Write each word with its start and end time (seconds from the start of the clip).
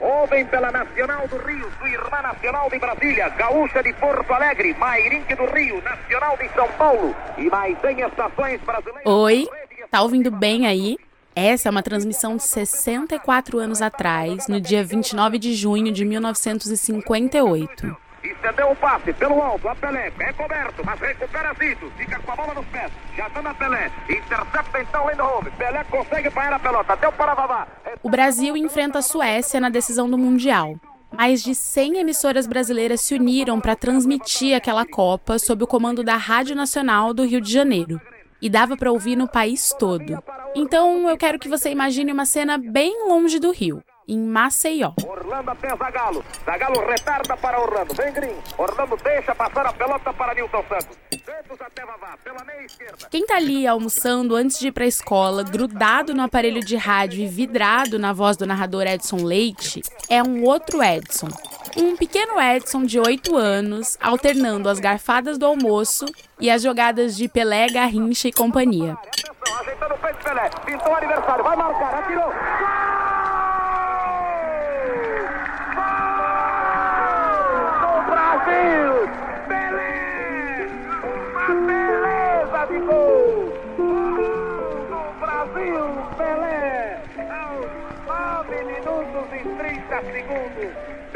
Ouvem 0.00 0.44
pela 0.46 0.72
Nacional 0.72 1.28
do 1.28 1.36
Rio, 1.38 1.70
sua 1.78 1.88
irmã 1.88 2.22
Nacional 2.22 2.68
de 2.68 2.78
Brasília, 2.78 3.28
Gaúcha 3.30 3.82
de 3.82 3.92
Porto 3.94 4.32
Alegre, 4.32 4.74
Mairinque 4.74 5.34
do 5.34 5.46
Rio, 5.46 5.80
Nacional 5.82 6.36
de 6.36 6.48
São 6.50 6.68
Paulo 6.72 7.14
e 7.38 7.48
mais 7.48 7.80
100 7.80 8.00
estações 8.00 8.60
brasileiras. 8.62 9.06
Oi, 9.06 9.48
tá 9.90 10.02
ouvindo 10.02 10.30
bem 10.30 10.66
aí? 10.66 10.96
Essa 11.34 11.68
é 11.68 11.70
uma 11.70 11.82
transmissão 11.82 12.36
de 12.36 12.42
64 12.42 13.58
anos 13.58 13.80
atrás, 13.80 14.48
no 14.48 14.60
dia 14.60 14.84
29 14.84 15.38
de 15.38 15.54
junho 15.54 15.90
de 15.90 16.04
1958. 16.04 17.96
Estendeu 18.42 18.72
o 18.72 18.74
passe 18.76 19.12
pelo 19.12 19.40
alto, 19.40 19.68
a 19.68 19.74
Pelé, 19.76 20.12
é 20.18 20.32
coberto, 20.32 20.84
mas 20.84 20.98
recupera 20.98 21.54
Zito, 21.54 21.88
fica 21.96 22.18
com 22.18 22.32
a 22.32 22.34
bola 22.34 22.54
nos 22.54 22.66
pés, 22.66 22.90
já 23.16 23.30
anda 23.38 23.50
a 23.50 23.54
Pelé, 23.54 23.88
intercepta 24.10 24.82
então 24.82 25.08
Lindholm, 25.08 25.46
Pelé 25.56 25.84
consegue 25.84 26.28
parar 26.28 26.56
a 26.56 26.58
pelota, 26.58 26.96
deu 26.96 27.12
para 27.12 27.34
Vavá. 27.34 27.68
O 28.02 28.10
Brasil 28.10 28.56
enfrenta 28.56 28.98
a 28.98 29.02
Suécia 29.02 29.60
na 29.60 29.68
decisão 29.68 30.10
do 30.10 30.18
Mundial. 30.18 30.74
Mais 31.12 31.40
de 31.40 31.54
100 31.54 31.98
emissoras 31.98 32.48
brasileiras 32.48 33.00
se 33.02 33.14
uniram 33.14 33.60
para 33.60 33.76
transmitir 33.76 34.56
aquela 34.56 34.84
Copa 34.84 35.38
sob 35.38 35.62
o 35.62 35.66
comando 35.66 36.02
da 36.02 36.16
Rádio 36.16 36.56
Nacional 36.56 37.14
do 37.14 37.24
Rio 37.24 37.40
de 37.40 37.52
Janeiro. 37.52 38.00
E 38.40 38.50
dava 38.50 38.76
para 38.76 38.90
ouvir 38.90 39.14
no 39.14 39.28
país 39.28 39.72
todo. 39.78 40.20
Então 40.52 41.08
eu 41.08 41.16
quero 41.16 41.38
que 41.38 41.48
você 41.48 41.70
imagine 41.70 42.12
uma 42.12 42.26
cena 42.26 42.58
bem 42.58 43.06
longe 43.06 43.38
do 43.38 43.52
Rio 43.52 43.84
em 44.08 44.18
Maceió. 44.18 44.92
Orlando 45.04 45.50
até 45.50 45.76
Zagalo. 45.76 46.24
Zagalo 46.44 46.86
retarda 46.86 47.36
para 47.36 47.60
Orlando. 47.60 47.94
Vem 47.94 48.12
Green. 48.12 48.36
Orlando 48.58 48.96
deixa 49.02 49.34
passar 49.34 49.66
a 49.66 49.72
pelota 49.72 50.12
para 50.12 50.34
Nilton 50.34 50.64
Santos. 50.68 50.96
Santos 51.24 51.60
até 51.60 51.84
Vavá, 51.84 52.16
pela 52.22 52.44
meia 52.44 52.64
esquerda. 52.64 53.08
Quem 53.10 53.26
tá 53.26 53.36
ali 53.36 53.66
almoçando 53.66 54.34
antes 54.34 54.58
de 54.58 54.68
ir 54.68 54.72
pra 54.72 54.86
escola, 54.86 55.42
grudado 55.42 56.14
no 56.14 56.22
aparelho 56.22 56.60
de 56.60 56.76
rádio 56.76 57.22
e 57.22 57.26
vidrado 57.26 57.98
na 57.98 58.12
voz 58.12 58.36
do 58.36 58.46
narrador 58.46 58.86
Edson 58.86 59.24
Leite, 59.24 59.82
é 60.08 60.22
um 60.22 60.44
outro 60.44 60.82
Edson. 60.82 61.28
Um 61.76 61.96
pequeno 61.96 62.40
Edson 62.40 62.84
de 62.84 62.98
8 62.98 63.36
anos, 63.36 63.96
alternando 64.00 64.68
as 64.68 64.78
garfadas 64.78 65.38
do 65.38 65.46
almoço 65.46 66.04
e 66.38 66.50
as 66.50 66.62
jogadas 66.62 67.16
de 67.16 67.28
Pelé, 67.28 67.68
Garrincha 67.68 68.28
e 68.28 68.32
companhia. 68.32 68.92
Atenção, 68.92 69.60
ajeitando 69.60 69.94
o 69.94 69.98
peito 69.98 70.24
Pelé. 70.24 70.50
Pintou 70.66 70.92
o 70.92 70.96
aniversário, 70.96 71.44
vai 71.44 71.56
marcar, 71.56 71.98
atirou. 72.00 72.32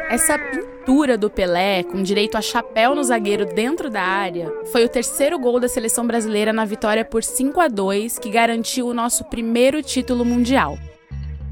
Essa 0.08 0.38
pintura 0.38 1.18
do 1.18 1.28
Pelé, 1.28 1.82
com 1.82 2.00
direito 2.00 2.36
a 2.36 2.40
chapéu 2.40 2.94
no 2.94 3.02
zagueiro 3.02 3.44
dentro 3.44 3.90
da 3.90 4.02
área, 4.02 4.52
foi 4.70 4.84
o 4.84 4.88
terceiro 4.88 5.36
gol 5.36 5.58
da 5.58 5.68
seleção 5.68 6.06
brasileira 6.06 6.52
na 6.52 6.64
vitória 6.64 7.04
por 7.04 7.24
5 7.24 7.60
a 7.60 7.66
2 7.66 8.16
que 8.20 8.30
garantiu 8.30 8.86
o 8.86 8.94
nosso 8.94 9.24
primeiro 9.24 9.82
título 9.82 10.24
mundial. 10.24 10.78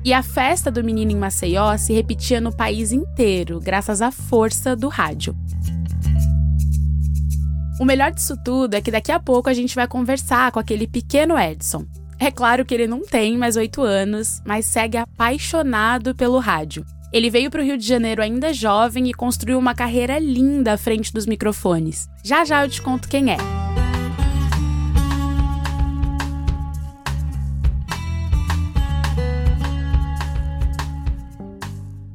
E 0.05 0.13
a 0.13 0.23
festa 0.23 0.71
do 0.71 0.85
menino 0.85 1.11
em 1.11 1.17
Maceió 1.17 1.77
se 1.77 1.93
repetia 1.93 2.41
no 2.41 2.55
país 2.55 2.93
inteiro, 2.93 3.59
graças 3.59 4.01
à 4.01 4.13
força 4.13 4.77
do 4.77 4.87
rádio. 4.87 5.35
O 7.81 7.85
melhor 7.85 8.13
disso 8.13 8.37
tudo 8.45 8.75
é 8.75 8.81
que 8.81 8.93
daqui 8.93 9.11
a 9.11 9.19
pouco 9.19 9.51
a 9.51 9.55
gente 9.55 9.75
vai 9.75 9.89
conversar 9.89 10.53
com 10.53 10.61
aquele 10.61 10.87
pequeno 10.87 11.37
Edson. 11.37 11.85
É 12.21 12.31
claro 12.31 12.65
que 12.65 12.73
ele 12.73 12.87
não 12.87 13.03
tem 13.03 13.37
mais 13.37 13.57
oito 13.57 13.83
anos, 13.83 14.41
mas 14.47 14.65
segue 14.65 14.97
apaixonado 14.97 16.15
pelo 16.15 16.39
rádio. 16.39 16.87
Ele 17.15 17.31
veio 17.31 17.49
para 17.49 17.63
o 17.63 17.65
Rio 17.65 17.79
de 17.79 17.87
Janeiro 17.87 18.21
ainda 18.21 18.53
jovem 18.53 19.09
e 19.09 19.15
construiu 19.15 19.57
uma 19.57 19.73
carreira 19.73 20.19
linda 20.19 20.73
à 20.73 20.77
frente 20.77 21.13
dos 21.13 21.27
microfones. 21.27 22.09
Já 22.25 22.45
já 22.45 22.65
eu 22.65 22.69
te 22.69 22.83
conto 22.83 23.09
quem 23.09 23.31
é. 23.31 23.37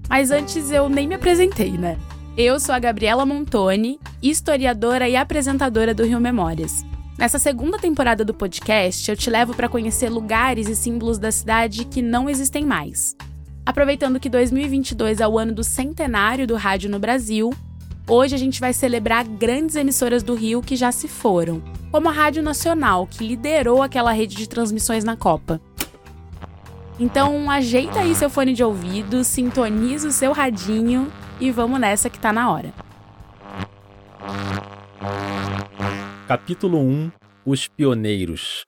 Mas 0.10 0.32
antes 0.32 0.70
eu 0.70 0.90
nem 0.90 1.08
me 1.08 1.16
apresentei, 1.16 1.72
né? 1.72 1.98
Eu 2.36 2.60
sou 2.60 2.76
a 2.76 2.80
Gabriela 2.80 3.26
Montoni, 3.26 3.98
historiadora 4.22 5.08
e 5.08 5.16
apresentadora 5.16 5.94
do 5.94 6.04
Rio 6.04 6.20
Memórias. 6.20 6.84
Nessa 7.18 7.40
segunda 7.40 7.80
temporada 7.80 8.26
do 8.26 8.34
podcast, 8.34 9.10
eu 9.10 9.16
te 9.16 9.30
levo 9.30 9.54
para 9.54 9.70
conhecer 9.70 10.10
lugares 10.10 10.68
e 10.68 10.76
símbolos 10.76 11.18
da 11.18 11.32
cidade 11.32 11.86
que 11.86 12.02
não 12.02 12.30
existem 12.30 12.66
mais. 12.66 13.16
Aproveitando 13.70 14.20
que 14.20 14.32
2022 14.32 15.20
é 15.20 15.28
o 15.28 15.38
ano 15.38 15.54
do 15.54 15.64
centenário 15.64 16.48
do 16.48 16.56
rádio 16.56 16.90
no 16.90 16.98
Brasil, 16.98 17.54
hoje 18.08 18.34
a 18.34 18.38
gente 18.38 18.60
vai 18.60 18.74
celebrar 18.74 19.24
grandes 19.24 19.76
emissoras 19.76 20.24
do 20.24 20.34
Rio 20.34 20.60
que 20.60 20.76
já 20.76 20.92
se 20.92 21.08
foram, 21.08 21.62
como 21.92 22.10
a 22.10 22.12
Rádio 22.12 22.42
Nacional, 22.42 23.06
que 23.06 23.24
liderou 23.24 23.84
aquela 23.84 24.12
rede 24.12 24.36
de 24.36 24.50
transmissões 24.50 25.04
na 25.04 25.16
Copa. 25.16 25.62
Então, 27.00 27.48
ajeita 27.48 28.00
aí 28.00 28.16
seu 28.16 28.28
fone 28.28 28.54
de 28.54 28.64
ouvido, 28.64 29.24
sintoniza 29.24 30.08
o 30.08 30.12
seu 30.12 30.32
radinho 30.32 31.08
e 31.40 31.52
vamos 31.52 31.80
nessa 31.80 32.10
que 32.10 32.18
tá 32.18 32.34
na 32.34 32.52
hora. 32.52 32.74
Capítulo 36.28 36.80
1 36.80 37.12
Os 37.46 37.68
Pioneiros 37.68 38.68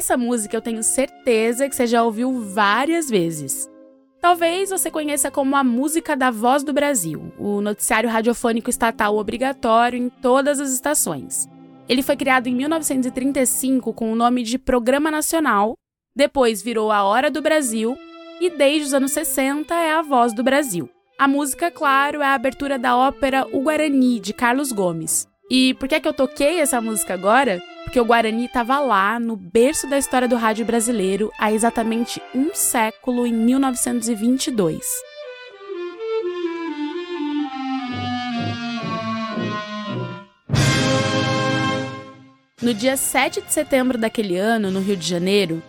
Essa 0.00 0.16
música 0.16 0.56
eu 0.56 0.62
tenho 0.62 0.82
certeza 0.82 1.68
que 1.68 1.76
você 1.76 1.86
já 1.86 2.02
ouviu 2.02 2.40
várias 2.40 3.10
vezes. 3.10 3.68
Talvez 4.18 4.70
você 4.70 4.90
conheça 4.90 5.30
como 5.30 5.54
a 5.54 5.62
música 5.62 6.16
da 6.16 6.30
Voz 6.30 6.64
do 6.64 6.72
Brasil, 6.72 7.30
o 7.38 7.60
noticiário 7.60 8.08
radiofônico 8.08 8.70
estatal 8.70 9.18
obrigatório 9.18 9.98
em 9.98 10.08
todas 10.08 10.58
as 10.58 10.70
estações. 10.70 11.46
Ele 11.86 12.00
foi 12.00 12.16
criado 12.16 12.46
em 12.46 12.54
1935 12.54 13.92
com 13.92 14.10
o 14.10 14.16
nome 14.16 14.42
de 14.42 14.56
Programa 14.56 15.10
Nacional, 15.10 15.74
depois 16.16 16.62
virou 16.62 16.90
A 16.90 17.04
Hora 17.04 17.30
do 17.30 17.42
Brasil 17.42 17.94
e 18.40 18.48
desde 18.48 18.86
os 18.86 18.94
anos 18.94 19.12
60 19.12 19.74
é 19.74 19.92
a 19.92 20.00
Voz 20.00 20.32
do 20.32 20.42
Brasil. 20.42 20.88
A 21.18 21.28
música, 21.28 21.70
claro, 21.70 22.22
é 22.22 22.26
a 22.26 22.32
abertura 22.32 22.78
da 22.78 22.96
ópera 22.96 23.46
O 23.52 23.60
Guarani, 23.60 24.18
de 24.18 24.32
Carlos 24.32 24.72
Gomes. 24.72 25.28
E 25.50 25.74
por 25.74 25.86
que, 25.86 25.96
é 25.96 26.00
que 26.00 26.08
eu 26.08 26.14
toquei 26.14 26.58
essa 26.58 26.80
música 26.80 27.12
agora? 27.12 27.60
Porque 27.90 27.98
o 27.98 28.04
Guarani 28.04 28.44
estava 28.44 28.78
lá, 28.78 29.18
no 29.18 29.34
berço 29.34 29.90
da 29.90 29.98
história 29.98 30.28
do 30.28 30.36
rádio 30.36 30.64
brasileiro, 30.64 31.32
há 31.36 31.50
exatamente 31.50 32.22
um 32.32 32.54
século, 32.54 33.26
em 33.26 33.32
1922. 33.32 34.86
No 42.62 42.72
dia 42.72 42.96
7 42.96 43.40
de 43.42 43.52
setembro 43.52 43.98
daquele 43.98 44.36
ano, 44.36 44.70
no 44.70 44.78
Rio 44.78 44.96
de 44.96 45.08
Janeiro, 45.08 45.60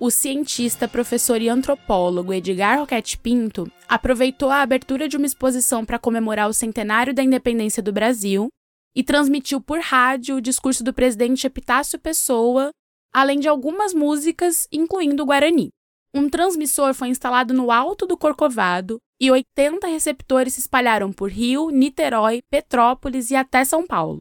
o 0.00 0.10
cientista, 0.10 0.88
professor 0.88 1.40
e 1.40 1.48
antropólogo 1.48 2.34
Edgar 2.34 2.80
Roquette 2.80 3.16
Pinto 3.16 3.70
aproveitou 3.88 4.50
a 4.50 4.62
abertura 4.62 5.08
de 5.08 5.16
uma 5.16 5.26
exposição 5.26 5.84
para 5.84 5.96
comemorar 5.96 6.48
o 6.48 6.52
centenário 6.52 7.14
da 7.14 7.22
independência 7.22 7.80
do 7.80 7.92
Brasil 7.92 8.48
e 8.94 9.02
transmitiu 9.02 9.60
por 9.60 9.80
rádio 9.80 10.36
o 10.36 10.40
discurso 10.40 10.82
do 10.82 10.92
presidente 10.92 11.46
Epitácio 11.46 11.98
Pessoa, 11.98 12.70
além 13.12 13.38
de 13.38 13.48
algumas 13.48 13.94
músicas, 13.94 14.66
incluindo 14.72 15.22
o 15.22 15.26
Guarani. 15.26 15.70
Um 16.14 16.28
transmissor 16.28 16.94
foi 16.94 17.08
instalado 17.08 17.52
no 17.52 17.70
alto 17.70 18.06
do 18.06 18.16
Corcovado 18.16 18.98
e 19.20 19.30
80 19.30 19.86
receptores 19.86 20.54
se 20.54 20.60
espalharam 20.60 21.12
por 21.12 21.30
Rio, 21.30 21.70
Niterói, 21.70 22.40
Petrópolis 22.50 23.30
e 23.30 23.36
até 23.36 23.64
São 23.64 23.86
Paulo. 23.86 24.18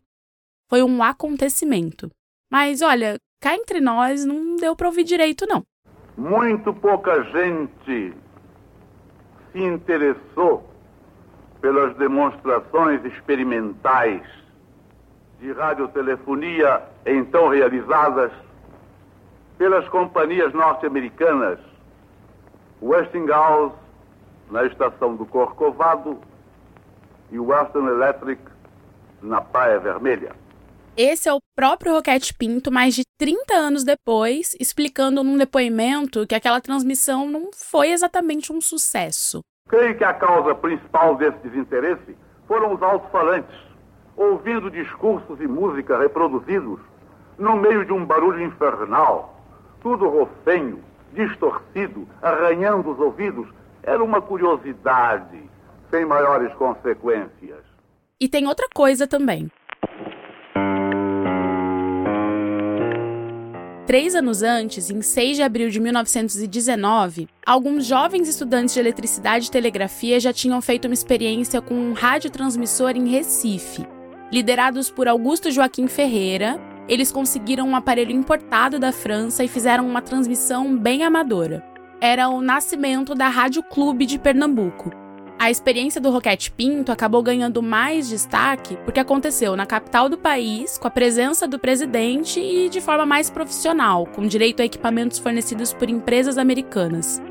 Foi 0.69 0.83
um 0.83 1.01
acontecimento. 1.01 2.11
Mas 2.51 2.81
olha, 2.81 3.17
cá 3.41 3.55
entre 3.55 3.79
nós 3.79 4.25
não 4.25 4.57
deu 4.57 4.75
para 4.75 4.87
ouvir 4.87 5.03
direito 5.03 5.45
não. 5.47 5.63
Muito 6.17 6.73
pouca 6.73 7.23
gente 7.25 8.13
se 9.51 9.59
interessou 9.59 10.67
pelas 11.61 11.95
demonstrações 11.97 13.03
experimentais 13.05 14.21
de 15.39 15.51
radiotelefonia 15.51 16.81
então 17.05 17.49
realizadas 17.49 18.31
pelas 19.57 19.87
companhias 19.89 20.53
norte-americanas 20.53 21.59
Westinghouse 22.81 23.75
na 24.49 24.65
estação 24.65 25.15
do 25.15 25.25
Corcovado 25.25 26.19
e 27.31 27.39
Western 27.39 27.87
Electric 27.87 28.41
na 29.21 29.41
Praia 29.41 29.79
Vermelha. 29.79 30.31
Esse 30.95 31.29
é 31.29 31.33
o 31.33 31.39
próprio 31.55 31.93
Roquete 31.93 32.33
Pinto, 32.33 32.71
mais 32.71 32.95
de 32.95 33.03
30 33.19 33.53
anos 33.53 33.83
depois, 33.83 34.55
explicando 34.59 35.23
num 35.23 35.37
depoimento 35.37 36.25
que 36.25 36.33
aquela 36.33 36.59
transmissão 36.59 37.29
não 37.29 37.51
foi 37.53 37.91
exatamente 37.91 38.51
um 38.51 38.59
sucesso. 38.59 39.41
Creio 39.69 39.95
que 39.95 40.03
a 40.03 40.13
causa 40.13 40.55
principal 40.55 41.15
desse 41.15 41.37
desinteresse 41.39 42.17
foram 42.47 42.73
os 42.73 42.81
alto-falantes, 42.81 43.55
ouvindo 44.17 44.71
discursos 44.71 45.39
e 45.39 45.47
música 45.47 45.99
reproduzidos 45.99 46.79
no 47.37 47.55
meio 47.55 47.85
de 47.85 47.93
um 47.93 48.03
barulho 48.03 48.43
infernal, 48.43 49.39
tudo 49.79 50.09
rofenho, 50.09 50.83
distorcido, 51.13 52.07
arranhando 52.21 52.89
os 52.89 52.99
ouvidos. 52.99 53.47
Era 53.83 54.03
uma 54.03 54.19
curiosidade, 54.19 55.39
sem 55.91 56.03
maiores 56.03 56.51
consequências. 56.55 57.63
E 58.19 58.27
tem 58.27 58.47
outra 58.47 58.67
coisa 58.73 59.07
também. 59.07 59.49
Três 63.85 64.15
anos 64.15 64.43
antes, 64.43 64.89
em 64.89 65.01
6 65.01 65.37
de 65.37 65.43
abril 65.43 65.69
de 65.69 65.79
1919, 65.79 67.29
alguns 67.45 67.85
jovens 67.85 68.27
estudantes 68.27 68.73
de 68.73 68.81
eletricidade 68.81 69.47
e 69.47 69.51
telegrafia 69.51 70.19
já 70.19 70.33
tinham 70.33 70.61
feito 70.61 70.85
uma 70.85 70.93
experiência 70.93 71.61
com 71.61 71.73
um 71.73 71.93
radiotransmissor 71.93 72.97
em 72.97 73.07
Recife. 73.07 73.87
Liderados 74.31 74.89
por 74.89 75.07
Augusto 75.07 75.51
Joaquim 75.51 75.87
Ferreira, 75.87 76.59
eles 76.87 77.11
conseguiram 77.11 77.67
um 77.67 77.75
aparelho 77.75 78.11
importado 78.11 78.79
da 78.79 78.91
França 78.91 79.43
e 79.43 79.47
fizeram 79.47 79.87
uma 79.87 80.01
transmissão 80.01 80.77
bem 80.77 81.03
amadora. 81.03 81.63
Era 81.99 82.29
o 82.29 82.41
nascimento 82.41 83.15
da 83.15 83.27
Rádio 83.27 83.63
Clube 83.63 84.05
de 84.05 84.19
Pernambuco, 84.19 84.91
a 85.39 85.51
experiência 85.51 86.01
do 86.01 86.09
Roquete 86.09 86.49
Pinto 86.49 86.91
acabou 86.91 87.21
ganhando 87.21 87.61
mais 87.61 88.09
destaque 88.09 88.75
porque 88.77 88.99
aconteceu 88.99 89.55
na 89.55 89.67
capital 89.67 90.09
do 90.09 90.17
país, 90.17 90.79
com 90.79 90.87
a 90.87 90.91
presença 90.91 91.47
do 91.47 91.59
presidente 91.59 92.39
e 92.39 92.67
de 92.69 92.81
forma 92.81 93.05
mais 93.05 93.29
profissional, 93.29 94.07
com 94.07 94.25
direito 94.25 94.63
a 94.63 94.65
equipamentos 94.65 95.19
fornecidos 95.19 95.73
por 95.73 95.91
empresas 95.91 96.39
americanas. 96.39 97.21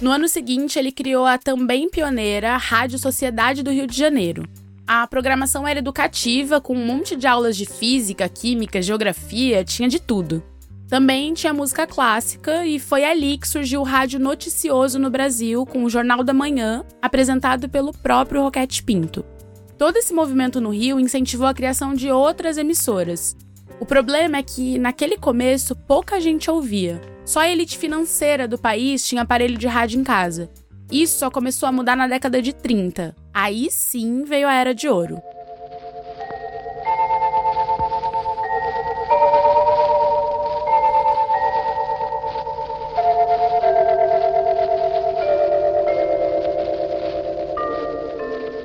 No 0.00 0.10
ano 0.10 0.26
seguinte, 0.28 0.78
ele 0.78 0.90
criou 0.90 1.26
a 1.26 1.36
também 1.36 1.90
pioneira 1.90 2.56
Rádio 2.56 2.98
Sociedade 2.98 3.62
do 3.62 3.70
Rio 3.70 3.86
de 3.86 3.94
Janeiro. 3.94 4.44
A 4.86 5.06
programação 5.06 5.68
era 5.68 5.78
educativa, 5.78 6.58
com 6.58 6.74
um 6.74 6.86
monte 6.86 7.14
de 7.14 7.26
aulas 7.26 7.54
de 7.54 7.66
física, 7.66 8.26
química, 8.26 8.80
geografia, 8.80 9.62
tinha 9.62 9.90
de 9.90 10.00
tudo. 10.00 10.42
Também 10.88 11.34
tinha 11.34 11.52
música 11.52 11.86
clássica 11.86 12.66
e 12.66 12.80
foi 12.80 13.04
ali 13.04 13.36
que 13.36 13.46
surgiu 13.46 13.82
o 13.82 13.84
rádio 13.84 14.18
noticioso 14.18 14.98
no 14.98 15.10
Brasil, 15.10 15.66
com 15.66 15.84
o 15.84 15.90
Jornal 15.90 16.24
da 16.24 16.32
Manhã, 16.32 16.82
apresentado 17.02 17.68
pelo 17.68 17.92
próprio 17.92 18.42
Roquete 18.42 18.82
Pinto. 18.82 19.22
Todo 19.76 19.98
esse 19.98 20.14
movimento 20.14 20.62
no 20.62 20.70
Rio 20.70 20.98
incentivou 20.98 21.46
a 21.46 21.54
criação 21.54 21.94
de 21.94 22.10
outras 22.10 22.56
emissoras. 22.56 23.36
O 23.78 23.84
problema 23.84 24.38
é 24.38 24.42
que, 24.42 24.78
naquele 24.78 25.18
começo, 25.18 25.76
pouca 25.76 26.18
gente 26.20 26.50
ouvia. 26.50 27.00
Só 27.30 27.38
a 27.38 27.48
elite 27.48 27.78
financeira 27.78 28.48
do 28.48 28.58
país 28.58 29.06
tinha 29.06 29.22
aparelho 29.22 29.56
de 29.56 29.68
rádio 29.68 30.00
em 30.00 30.02
casa. 30.02 30.50
Isso 30.90 31.16
só 31.16 31.30
começou 31.30 31.68
a 31.68 31.70
mudar 31.70 31.94
na 31.94 32.08
década 32.08 32.42
de 32.42 32.52
30. 32.52 33.14
Aí 33.32 33.68
sim 33.70 34.24
veio 34.24 34.48
a 34.48 34.52
Era 34.52 34.74
de 34.74 34.88
Ouro. 34.88 35.22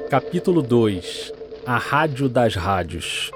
Capítulo 0.09 0.63
2 0.63 1.31
A 1.67 1.77
Rádio 1.77 2.27
das 2.27 2.55
Rádios 2.55 3.29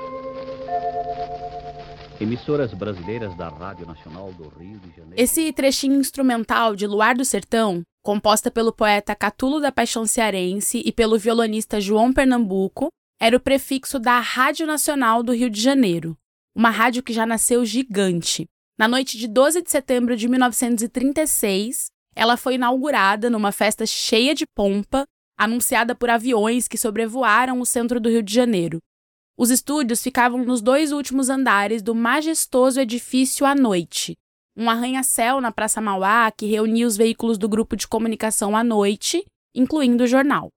Emissoras 2.20 2.74
brasileiras 2.74 3.34
da 3.38 3.48
Rádio 3.48 3.88
Nacional 3.88 4.34
do 4.34 4.50
Rio 4.50 4.78
de 4.80 4.90
Janeiro. 4.90 5.16
Esse 5.16 5.54
trechinho 5.54 6.00
instrumental 6.00 6.76
de 6.76 6.86
Luar 6.86 7.16
do 7.16 7.24
Sertão, 7.24 7.82
composta 8.04 8.52
pelo 8.52 8.74
poeta 8.74 9.16
Catulo 9.16 9.62
da 9.62 9.72
Paixão 9.72 10.06
Cearense 10.06 10.82
e 10.86 10.92
pelo 10.92 11.18
violonista 11.18 11.80
João 11.80 12.12
Pernambuco, 12.12 12.90
era 13.22 13.38
o 13.38 13.40
prefixo 13.40 14.00
da 14.00 14.20
Rádio 14.20 14.68
Nacional 14.68 15.24
do 15.24 15.32
Rio 15.32 15.50
de 15.50 15.62
Janeiro, 15.62 16.18
uma 16.54 16.70
rádio 16.70 17.02
que 17.02 17.14
já 17.14 17.26
nasceu 17.26 17.64
gigante. 17.66 18.46
Na 18.78 18.88
noite 18.88 19.18
de 19.18 19.28
12 19.28 19.62
de 19.62 19.72
setembro 19.72 20.18
de 20.18 20.28
1936, 20.28 21.86
ela 22.14 22.36
foi 22.36 22.56
inaugurada 22.56 23.30
numa 23.30 23.54
festa 23.54 23.86
cheia 23.86 24.36
de 24.36 24.46
pompa 24.56 25.06
anunciada 25.38 25.96
por 25.96 26.10
aviões 26.10 26.68
que 26.68 26.78
sobrevoaram 26.78 27.62
o 27.62 27.66
centro 27.66 27.98
do 27.98 28.10
Rio 28.10 28.22
de 28.22 28.34
Janeiro. 28.34 28.80
Os 29.40 29.50
estúdios 29.50 30.04
ficavam 30.04 30.44
nos 30.44 30.62
dois 30.62 30.92
últimos 30.92 31.30
andares 31.30 31.82
do 31.82 31.96
majestoso 31.96 32.78
edifício 32.78 33.46
à 33.46 33.56
noite, 33.56 34.18
um 34.54 34.70
arranha-céu 34.70 35.40
na 35.40 35.50
Praça 35.50 35.80
Mauá 35.80 36.30
que 36.30 36.46
reunia 36.46 36.86
os 36.86 36.98
veículos 36.98 37.38
do 37.38 37.48
grupo 37.48 37.78
de 37.78 37.88
comunicação 37.88 38.54
à 38.54 38.66
noite, 38.66 39.26
incluindo 39.56 40.04
o 40.04 40.08
jornal. 40.08 40.50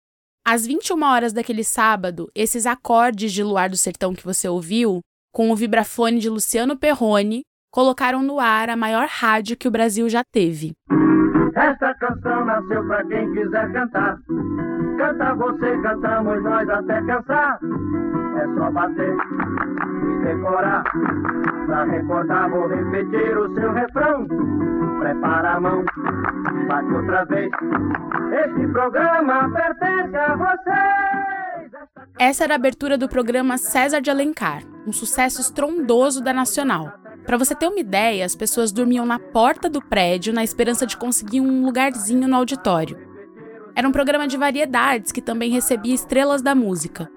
Às 0.45 0.67
21 0.67 1.01
horas 1.01 1.33
daquele 1.33 1.63
sábado, 1.63 2.29
esses 2.35 2.67
acordes 2.67 3.33
de 3.33 3.45
Luar 3.45 3.71
do 3.71 3.77
Sertão 3.77 4.13
que 4.15 4.25
você 4.25 4.49
ouviu, 4.49 4.99
com 5.33 5.53
o 5.53 5.55
vibrafone 5.55 6.19
de 6.19 6.29
Luciano 6.29 6.77
Perrone, 6.77 7.43
colocaram 7.73 8.21
no 8.21 8.41
ar 8.41 8.69
a 8.69 8.75
maior 8.75 9.07
rádio 9.07 9.57
que 9.57 9.69
o 9.69 9.71
Brasil 9.71 10.09
já 10.09 10.25
teve. 10.25 10.73
Esta 11.63 11.95
canção 11.95 12.45
nasceu 12.45 12.85
pra 12.87 13.05
quem 13.05 13.33
quiser 13.35 13.73
cantar. 13.73 14.19
Canta 14.97 15.35
você, 15.35 15.79
cantamos 15.79 16.43
nós 16.43 16.69
até 16.69 17.01
cansar. 17.03 17.61
É 18.37 18.55
só 18.57 18.69
bater 18.73 19.17
e 20.03 20.25
decorar. 20.25 20.83
Pra 21.67 21.85
recordar, 21.85 22.51
vou 22.51 22.67
repetir 22.67 23.39
o 23.39 23.55
seu 23.55 23.73
refrão. 23.73 24.27
Prepara 24.99 25.53
a 25.53 25.61
mão, 25.61 25.85
bate 26.67 26.93
outra 26.95 27.25
vez. 27.27 27.53
Este 28.45 28.67
programa 28.73 29.49
pertence 29.51 30.17
a 30.17 30.35
vocês. 30.35 31.42
Essa 32.19 32.45
era 32.45 32.55
a 32.55 32.57
abertura 32.57 32.97
do 32.97 33.09
programa 33.09 33.59
César 33.59 34.01
de 34.01 34.11
Alencar, 34.11 34.63
um 34.87 34.93
sucesso 34.93 35.41
estrondoso 35.41 36.23
da 36.23 36.33
Nacional. 36.33 36.93
Para 37.25 37.37
você 37.37 37.55
ter 37.55 37.67
uma 37.67 37.79
ideia, 37.81 38.25
as 38.25 38.35
pessoas 38.35 38.73
dormiam 38.73 39.07
na 39.07 39.19
porta 39.19 39.69
do 39.69 39.81
prédio 39.81 40.33
na 40.33 40.45
esperança 40.45 40.87
de 40.87 40.97
conseguir 40.97 41.41
um 41.41 41.65
lugarzinho 41.65 42.29
no 42.29 42.37
auditório. 42.37 42.99
Era 43.75 43.89
um 43.89 43.93
programa 43.93 44.27
de 44.27 44.37
variedades 44.37 45.13
que 45.13 45.23
também 45.23 45.51
recebia 45.51 45.95
estrelas 45.95 46.43
da 46.43 46.55
música. 46.55 47.11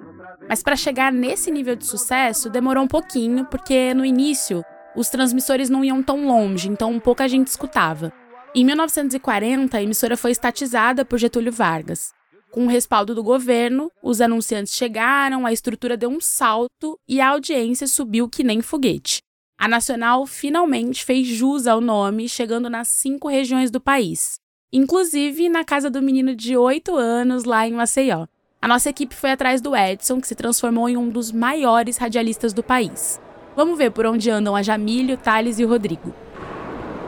Mas 0.47 0.61
para 0.61 0.75
chegar 0.75 1.11
nesse 1.11 1.51
nível 1.51 1.75
de 1.75 1.85
sucesso 1.85 2.49
demorou 2.49 2.83
um 2.83 2.87
pouquinho, 2.87 3.45
porque 3.45 3.93
no 3.93 4.05
início 4.05 4.63
os 4.95 5.09
transmissores 5.09 5.69
não 5.69 5.83
iam 5.83 6.01
tão 6.01 6.25
longe, 6.25 6.69
então 6.69 6.99
pouca 6.99 7.27
gente 7.27 7.47
escutava. 7.47 8.13
Em 8.53 8.63
1940, 8.63 9.77
a 9.77 9.83
emissora 9.83 10.15
foi 10.15 10.31
estatizada 10.31 11.03
por 11.03 11.19
Getúlio 11.19 11.51
Vargas. 11.51 12.13
Com 12.55 12.67
o 12.67 12.69
respaldo 12.69 13.13
do 13.13 13.21
governo, 13.21 13.91
os 14.01 14.21
anunciantes 14.21 14.75
chegaram, 14.75 15.45
a 15.45 15.51
estrutura 15.51 15.97
deu 15.97 16.09
um 16.09 16.21
salto 16.21 16.97
e 17.05 17.19
a 17.19 17.27
audiência 17.27 17.85
subiu 17.85 18.29
que 18.29 18.45
nem 18.45 18.61
foguete. 18.61 19.17
A 19.59 19.67
Nacional 19.67 20.25
finalmente 20.25 21.03
fez 21.03 21.27
jus 21.27 21.67
ao 21.67 21.81
nome, 21.81 22.29
chegando 22.29 22.69
nas 22.69 22.87
cinco 22.87 23.27
regiões 23.27 23.69
do 23.69 23.81
país, 23.81 24.35
inclusive 24.71 25.49
na 25.49 25.65
casa 25.65 25.89
do 25.89 26.01
menino 26.01 26.33
de 26.33 26.55
8 26.55 26.95
anos 26.95 27.43
lá 27.43 27.67
em 27.67 27.73
Maceió. 27.73 28.25
A 28.61 28.69
nossa 28.69 28.89
equipe 28.89 29.13
foi 29.13 29.31
atrás 29.31 29.59
do 29.59 29.75
Edson, 29.75 30.21
que 30.21 30.27
se 30.29 30.33
transformou 30.33 30.87
em 30.87 30.95
um 30.95 31.09
dos 31.09 31.33
maiores 31.33 31.97
radialistas 31.97 32.53
do 32.53 32.63
país. 32.63 33.19
Vamos 33.53 33.77
ver 33.77 33.91
por 33.91 34.05
onde 34.05 34.29
andam 34.29 34.55
a 34.55 34.61
Jamílio, 34.61 35.17
Thales 35.17 35.59
e 35.59 35.65
o 35.65 35.67
Rodrigo. 35.67 36.15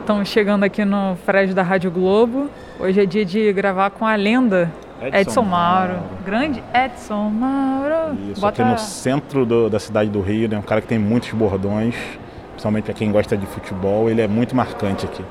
Estamos 0.00 0.28
chegando 0.28 0.64
aqui 0.64 0.84
no 0.84 1.16
prédio 1.24 1.54
da 1.54 1.62
Rádio 1.62 1.90
Globo. 1.90 2.50
Hoje 2.78 3.00
é 3.00 3.06
dia 3.06 3.24
de 3.24 3.50
gravar 3.54 3.88
com 3.88 4.06
a 4.06 4.14
lenda 4.14 4.70
Edson, 5.00 5.16
Edson 5.16 5.42
Mauro. 5.42 5.92
Mauro. 5.94 6.08
Grande 6.24 6.62
Edson 6.74 7.30
Mauro. 7.30 8.14
Isso, 8.30 8.40
Bota... 8.40 8.62
aqui 8.62 8.72
no 8.72 8.78
centro 8.78 9.46
do, 9.46 9.70
da 9.70 9.78
cidade 9.78 10.10
do 10.10 10.20
Rio, 10.20 10.48
né? 10.48 10.58
Um 10.58 10.62
cara 10.62 10.80
que 10.80 10.86
tem 10.86 10.98
muitos 10.98 11.30
bordões 11.32 11.94
principalmente 12.58 12.84
para 12.84 12.94
quem 12.94 13.12
gosta 13.12 13.36
de 13.36 13.46
futebol, 13.46 14.10
ele 14.10 14.20
é 14.20 14.26
muito 14.26 14.54
marcante 14.54 15.06
aqui. 15.06 15.24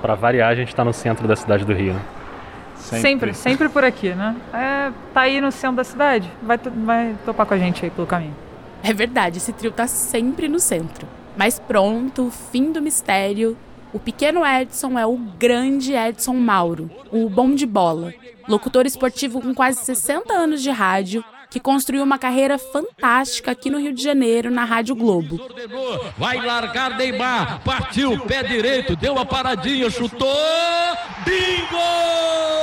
Para 0.00 0.14
variar, 0.14 0.50
a 0.50 0.54
gente 0.54 0.68
está 0.68 0.82
no 0.82 0.92
centro 0.92 1.28
da 1.28 1.36
cidade 1.36 1.64
do 1.64 1.74
Rio. 1.74 1.94
Sempre. 2.76 3.02
sempre, 3.02 3.34
sempre 3.34 3.68
por 3.68 3.84
aqui, 3.84 4.10
né? 4.10 4.34
É, 4.52 4.90
tá 5.12 5.22
aí 5.22 5.40
no 5.40 5.52
centro 5.52 5.76
da 5.76 5.84
cidade, 5.84 6.30
vai, 6.42 6.58
vai 6.58 7.14
topar 7.24 7.46
com 7.46 7.54
a 7.54 7.58
gente 7.58 7.84
aí 7.84 7.90
pelo 7.90 8.06
caminho. 8.06 8.34
É 8.82 8.92
verdade, 8.92 9.38
esse 9.38 9.52
trio 9.52 9.70
tá 9.70 9.86
sempre 9.86 10.48
no 10.48 10.58
centro. 10.58 11.06
Mas 11.36 11.58
pronto, 11.58 12.30
fim 12.50 12.72
do 12.72 12.80
mistério. 12.80 13.56
O 13.94 13.98
pequeno 14.00 14.44
Edson 14.44 14.98
é 14.98 15.06
o 15.06 15.16
grande 15.16 15.94
Edson 15.94 16.34
Mauro, 16.34 16.90
o 17.12 17.30
bom 17.30 17.54
de 17.54 17.64
bola. 17.64 18.12
Locutor 18.48 18.86
esportivo 18.86 19.40
com 19.40 19.54
quase 19.54 19.84
60 19.84 20.34
anos 20.34 20.60
de 20.60 20.70
rádio, 20.70 21.24
que 21.48 21.60
construiu 21.60 22.02
uma 22.02 22.18
carreira 22.18 22.58
fantástica 22.58 23.52
aqui 23.52 23.70
no 23.70 23.78
Rio 23.78 23.94
de 23.94 24.02
Janeiro, 24.02 24.50
na 24.50 24.64
Rádio 24.64 24.96
Globo. 24.96 25.40
Vai 26.18 26.44
largar 26.44 26.98
Neymar, 26.98 27.62
partiu, 27.64 28.18
pé 28.26 28.42
direito, 28.42 28.96
deu 28.96 29.12
uma 29.12 29.24
paradinha, 29.24 29.88
chutou, 29.88 30.28
bingo! 31.24 32.53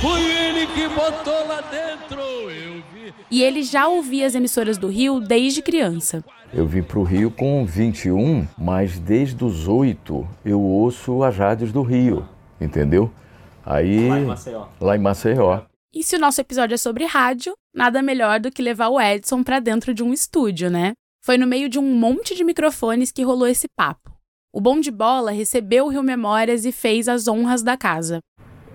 Foi 0.00 0.22
ele 0.22 0.66
que 0.66 0.88
botou 0.88 1.46
lá 1.46 1.60
dentro. 1.60 2.20
Eu 2.20 2.82
vi. 2.92 3.14
E 3.30 3.42
ele 3.42 3.62
já 3.62 3.88
ouvia 3.88 4.26
as 4.26 4.34
emissoras 4.34 4.78
do 4.78 4.88
Rio 4.88 5.20
desde 5.20 5.62
criança. 5.62 6.24
Eu 6.52 6.66
vim 6.66 6.82
para 6.82 6.98
o 6.98 7.02
Rio 7.02 7.30
com 7.30 7.64
21, 7.66 8.46
mas 8.56 8.98
desde 8.98 9.44
os 9.44 9.68
8 9.68 10.26
eu 10.44 10.60
ouço 10.60 11.22
as 11.22 11.36
rádios 11.36 11.72
do 11.72 11.82
Rio, 11.82 12.26
entendeu? 12.60 13.10
Aí. 13.64 14.08
Lá 14.08 14.18
em 14.18 14.24
Maceió. 14.24 14.66
Lá 14.80 14.96
em 14.96 15.00
Maceió. 15.00 15.60
E 15.92 16.02
se 16.04 16.16
o 16.16 16.18
nosso 16.18 16.40
episódio 16.40 16.74
é 16.74 16.78
sobre 16.78 17.04
rádio, 17.04 17.54
nada 17.74 18.02
melhor 18.02 18.38
do 18.38 18.50
que 18.50 18.62
levar 18.62 18.88
o 18.88 19.00
Edson 19.00 19.42
para 19.42 19.60
dentro 19.60 19.92
de 19.92 20.02
um 20.02 20.12
estúdio, 20.12 20.70
né? 20.70 20.92
Foi 21.24 21.36
no 21.36 21.46
meio 21.46 21.68
de 21.68 21.78
um 21.78 21.94
monte 21.94 22.34
de 22.34 22.44
microfones 22.44 23.10
que 23.10 23.22
rolou 23.22 23.48
esse 23.48 23.66
papo. 23.76 24.12
O 24.52 24.60
Bom 24.60 24.78
de 24.78 24.90
Bola 24.90 25.32
recebeu 25.32 25.86
o 25.86 25.88
Rio 25.88 26.02
Memórias 26.02 26.64
e 26.64 26.72
fez 26.72 27.08
as 27.08 27.26
honras 27.26 27.62
da 27.62 27.76
casa. 27.76 28.20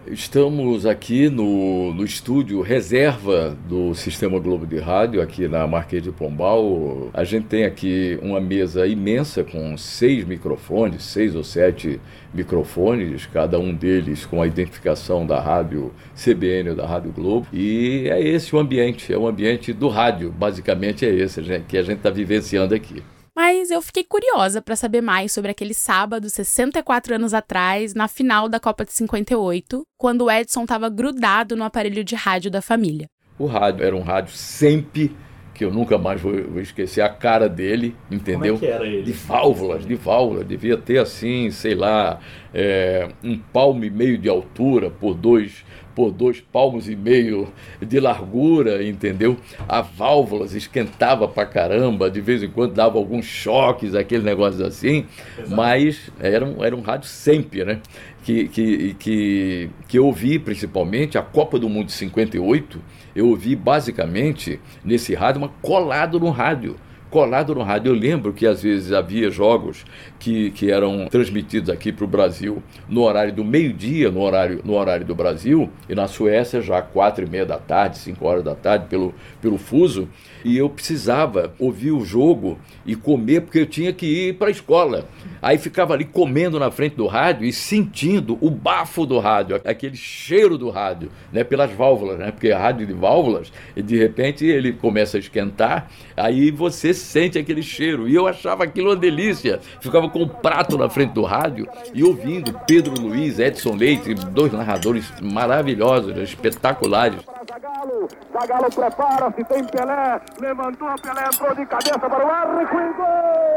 Estamos 0.08 0.88
aqui 0.88 1.30
no, 1.30 1.94
no 1.94 2.04
estúdio 2.04 2.60
reserva 2.62 3.56
do 3.70 3.94
Sistema 3.94 4.40
Globo 4.40 4.66
de 4.66 4.80
Rádio, 4.80 5.22
aqui 5.22 5.48
na 5.48 5.68
Marquês 5.68 6.02
de 6.02 6.12
Pombal. 6.12 7.12
A 7.14 7.24
gente 7.24 7.46
tem 7.46 7.66
aqui 7.66 8.18
uma 8.20 8.42
mesa 8.42 8.88
imensa 8.88 9.44
com 9.44 9.78
seis 9.78 10.26
microfones, 10.26 11.04
seis 11.04 11.36
ou 11.36 11.44
sete 11.44 12.02
microfones, 12.34 13.28
cada 13.28 13.60
um 13.60 13.72
deles 13.72 14.26
com 14.26 14.42
a 14.42 14.48
identificação 14.48 15.24
da 15.24 15.40
rádio 15.40 15.92
CBN 16.16 16.72
ou 16.72 16.76
da 16.76 16.88
Rádio 16.88 17.12
Globo. 17.12 17.46
E 17.54 18.08
é 18.10 18.20
esse 18.20 18.56
o 18.56 18.60
ambiente, 18.60 19.14
é 19.14 19.18
o 19.18 19.28
ambiente 19.28 19.72
do 19.72 19.88
rádio, 19.88 20.32
basicamente 20.32 21.06
é 21.06 21.10
esse 21.10 21.42
que 21.68 21.78
a 21.78 21.84
gente 21.84 21.98
está 21.98 22.10
vivenciando 22.10 22.74
aqui. 22.74 23.04
Mas 23.44 23.72
eu 23.72 23.82
fiquei 23.82 24.04
curiosa 24.04 24.62
para 24.62 24.76
saber 24.76 25.02
mais 25.02 25.32
sobre 25.32 25.50
aquele 25.50 25.74
sábado, 25.74 26.30
64 26.30 27.16
anos 27.16 27.34
atrás, 27.34 27.96
na 27.96 28.08
final 28.08 28.48
da 28.48 28.60
Copa 28.60 28.86
de 28.86 28.94
58, 28.94 29.82
quando 29.98 30.26
o 30.26 30.32
Edson 30.32 30.62
estava 30.62 30.88
grudado 30.90 31.56
no 31.56 31.64
aparelho 31.64 32.04
de 32.04 32.14
rádio 32.14 32.52
da 32.52 32.62
família. 32.62 33.08
O 33.40 33.48
rádio 33.48 33.84
era 33.84 33.96
um 33.96 34.04
rádio 34.04 34.36
sempre 34.36 35.12
que 35.56 35.66
eu 35.66 35.72
nunca 35.72 35.98
mais 35.98 36.22
vou, 36.22 36.34
vou, 36.50 36.62
esquecer 36.62 37.02
a 37.02 37.10
cara 37.10 37.50
dele, 37.50 37.96
entendeu? 38.12 38.60
Como 38.60 38.66
é 38.66 38.68
que 38.68 38.74
era 38.76 38.86
ele? 38.86 39.02
De 39.02 39.12
válvulas, 39.12 39.88
de 39.88 39.96
válvulas. 39.96 40.46
Devia 40.46 40.78
ter 40.78 41.00
assim, 41.00 41.50
sei 41.50 41.74
lá, 41.74 42.20
é, 42.54 43.10
um 43.24 43.40
palmo 43.40 43.84
e 43.84 43.90
meio 43.90 44.20
de 44.20 44.30
altura 44.30 44.92
por 44.92 45.16
dois 45.16 45.66
por 45.96 46.12
dois 46.12 46.40
palmos 46.40 46.90
e 46.90 46.96
meio 46.96 47.48
de 47.82 48.00
largura, 48.00 48.84
entendeu? 48.84 49.38
A 49.68 49.82
válvulas 49.82 50.54
esquentava 50.54 51.28
pra 51.28 51.46
caramba, 51.46 52.10
de 52.10 52.22
vez 52.22 52.44
em 52.44 52.50
quando 52.50 52.74
dava 52.74 52.98
alguns 52.98 53.26
choques, 53.26 53.96
aquele 53.96 54.24
negócio 54.24 54.66
assim, 54.66 55.06
Exato. 55.38 55.56
mas 55.56 56.12
era 56.20 56.46
um, 56.46 56.64
era 56.64 56.76
um 56.76 56.82
rádio 56.82 57.08
sempre, 57.08 57.64
né? 57.64 57.80
Que, 58.24 58.48
que, 58.48 58.94
que, 59.00 59.70
que 59.88 59.98
eu 59.98 60.06
ouvi 60.06 60.38
principalmente 60.38 61.18
a 61.18 61.22
Copa 61.22 61.58
do 61.58 61.68
Mundo 61.68 61.88
de 61.88 61.94
58, 61.94 62.80
eu 63.16 63.28
ouvi 63.28 63.56
basicamente 63.56 64.60
nesse 64.86 65.16
rádio, 65.16 65.42
mas 65.42 65.52
colado 65.62 66.20
no 66.20 66.30
rádio 66.30 66.76
colado 67.12 67.54
no 67.54 67.62
rádio. 67.62 67.90
Eu 67.90 67.96
lembro 67.96 68.34
que 68.34 68.48
às 68.48 68.64
vezes 68.64 68.92
havia 68.94 69.30
jogos 69.30 69.86
que, 70.22 70.52
que 70.52 70.72
eram 70.72 71.08
transmitidos 71.08 71.72
aqui 71.72 71.92
para 71.92 72.06
o 72.06 72.08
Brasil 72.08 72.62
no 72.88 73.02
horário 73.02 73.34
do 73.34 73.44
meio-dia, 73.44 74.12
no 74.12 74.22
horário, 74.22 74.62
no 74.64 74.74
horário 74.74 75.04
do 75.04 75.16
Brasil, 75.16 75.68
e 75.90 75.96
na 75.96 76.08
Suécia 76.08 76.62
já 76.62 76.80
quatro 76.80 77.26
e 77.26 77.30
meia 77.30 77.46
da 77.46 77.58
tarde, 77.58 77.98
cinco 77.98 78.28
horas 78.28 78.44
da 78.44 78.54
tarde, 78.54 78.86
pelo, 78.88 79.16
pelo 79.42 79.58
fuso, 79.58 80.08
e 80.46 80.56
eu 80.56 80.70
precisava 80.70 81.54
ouvir 81.58 81.92
o 81.92 82.06
jogo 82.06 82.60
e 82.86 82.96
comer, 82.96 83.42
porque 83.42 83.60
eu 83.60 83.66
tinha 83.66 83.92
que 83.92 84.06
ir 84.06 84.34
para 84.36 84.48
a 84.48 84.52
escola. 84.52 85.08
Aí 85.42 85.58
ficava 85.58 85.96
ali 85.96 86.06
comendo 86.06 86.60
na 86.60 86.70
frente 86.70 86.96
do 86.96 87.08
rádio 87.08 87.46
e 87.46 87.52
sentindo 87.52 88.38
o 88.42 88.52
bafo 88.52 89.08
do 89.08 89.18
rádio, 89.18 89.60
aquele 89.66 89.96
cheiro 89.96 90.56
do 90.56 90.70
rádio, 90.70 91.10
né, 91.34 91.44
pelas 91.44 91.72
válvulas, 91.72 92.20
né, 92.20 92.32
porque 92.32 92.52
rádio 92.52 92.86
de 92.86 92.94
válvulas, 92.94 93.52
e 93.76 93.82
de 93.82 93.98
repente 93.98 94.46
ele 94.46 94.72
começa 94.72 95.18
a 95.18 95.20
esquentar, 95.20 95.90
aí 96.16 96.52
você 96.52 96.94
sente 96.94 97.40
aquele 97.40 97.64
cheiro. 97.64 98.08
E 98.08 98.14
eu 98.14 98.28
achava 98.28 98.64
aquilo 98.64 98.90
uma 98.90 98.96
delícia. 98.96 99.60
Ficava 99.80 100.11
com 100.12 100.24
um 100.24 100.28
prato 100.28 100.78
na 100.78 100.90
frente 100.90 101.14
do 101.14 101.24
rádio 101.24 101.68
e 101.94 102.04
ouvindo 102.04 102.54
Pedro 102.68 102.94
Luiz, 103.00 103.40
Edson 103.40 103.76
Leite, 103.76 104.14
dois 104.14 104.52
narradores 104.52 105.12
maravilhosos, 105.22 106.18
espetaculares. 106.18 107.22
Zagalo, 107.50 108.08
Zagalo 108.32 108.70
prepara-se, 108.70 109.44
tem 109.46 109.64
Pelé, 109.66 110.22
levantou 110.40 110.88
a 110.88 110.96
Pelé, 110.96 111.26
entrou 111.26 111.56
de 111.56 111.66
cabeça 111.66 112.00
para 112.00 112.26
o 112.26 112.30
arco 112.30 112.80
e 112.80 112.94
gol! 112.94 113.52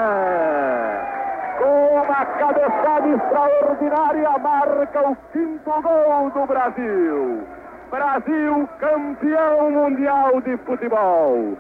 com 1.60 2.02
uma 2.02 2.26
cabeçada 2.26 3.08
extraordinária, 3.08 4.38
marca 4.40 5.10
o 5.10 5.16
quinto 5.32 5.72
gol 5.82 6.32
do 6.32 6.46
Brasil. 6.48 7.61
Brasil 7.92 8.70
campeão 8.80 9.70
mundial 9.70 10.42
de 10.42 10.58
futebol. 10.66 11.58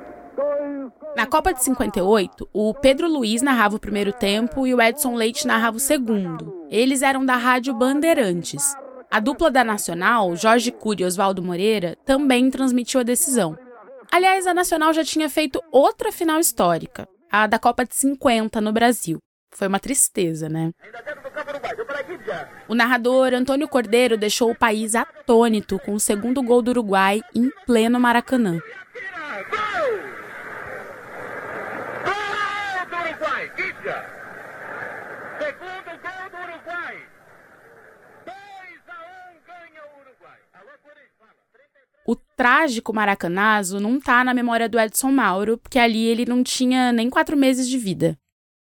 Na 1.15 1.25
Copa 1.25 1.53
de 1.53 1.61
58, 1.61 2.49
o 2.53 2.73
Pedro 2.73 3.09
Luiz 3.09 3.41
narrava 3.41 3.75
o 3.75 3.79
primeiro 3.79 4.13
tempo 4.13 4.65
e 4.65 4.73
o 4.73 4.81
Edson 4.81 5.13
Leite 5.13 5.45
narrava 5.45 5.75
o 5.75 5.79
segundo. 5.79 6.65
Eles 6.69 7.01
eram 7.01 7.25
da 7.25 7.35
Rádio 7.35 7.73
Bandeirantes. 7.73 8.73
A 9.11 9.19
dupla 9.19 9.51
da 9.51 9.61
Nacional, 9.61 10.33
Jorge 10.37 10.71
Cury 10.71 11.03
e 11.03 11.05
Oswaldo 11.05 11.43
Moreira, 11.43 11.97
também 12.05 12.49
transmitiu 12.49 13.01
a 13.01 13.03
decisão. 13.03 13.57
Aliás, 14.09 14.47
a 14.47 14.53
Nacional 14.53 14.93
já 14.93 15.03
tinha 15.03 15.29
feito 15.29 15.61
outra 15.69 16.13
final 16.13 16.39
histórica, 16.39 17.05
a 17.29 17.45
da 17.45 17.59
Copa 17.59 17.83
de 17.85 17.93
50 17.93 18.61
no 18.61 18.71
Brasil. 18.71 19.19
Foi 19.53 19.67
uma 19.67 19.79
tristeza, 19.81 20.47
né? 20.47 20.71
O 22.67 22.75
narrador 22.75 23.33
Antônio 23.33 23.67
Cordeiro 23.67 24.17
deixou 24.17 24.51
o 24.51 24.55
país 24.55 24.95
atônito 24.95 25.79
com 25.79 25.93
o 25.93 25.99
segundo 25.99 26.41
gol 26.41 26.61
do 26.61 26.71
Uruguai 26.71 27.21
em 27.35 27.49
pleno 27.65 27.99
Maracanã. 27.99 28.59
O 42.05 42.15
trágico 42.15 42.93
maracanazo 42.93 43.79
não 43.79 43.99
tá 43.99 44.23
na 44.23 44.33
memória 44.33 44.67
do 44.67 44.79
Edson 44.79 45.11
Mauro, 45.11 45.57
porque 45.57 45.79
ali 45.79 46.05
ele 46.07 46.25
não 46.25 46.43
tinha 46.43 46.91
nem 46.91 47.09
quatro 47.09 47.37
meses 47.37 47.69
de 47.69 47.77
vida. 47.77 48.17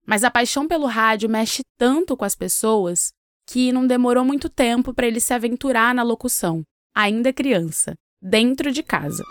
Mas 0.08 0.24
a 0.24 0.30
paixão 0.30 0.66
pelo 0.66 0.86
rádio 0.86 1.28
mexe 1.28 1.60
tanto 1.78 2.16
com 2.16 2.24
as 2.24 2.34
pessoas 2.34 3.12
que 3.46 3.70
não 3.70 3.86
demorou 3.86 4.24
muito 4.24 4.48
tempo 4.48 4.94
para 4.94 5.06
ele 5.06 5.20
se 5.20 5.34
aventurar 5.34 5.94
na 5.94 6.02
locução, 6.02 6.62
ainda 6.96 7.30
criança, 7.30 7.92
dentro 8.18 8.72
de 8.72 8.82
casa. 8.82 9.22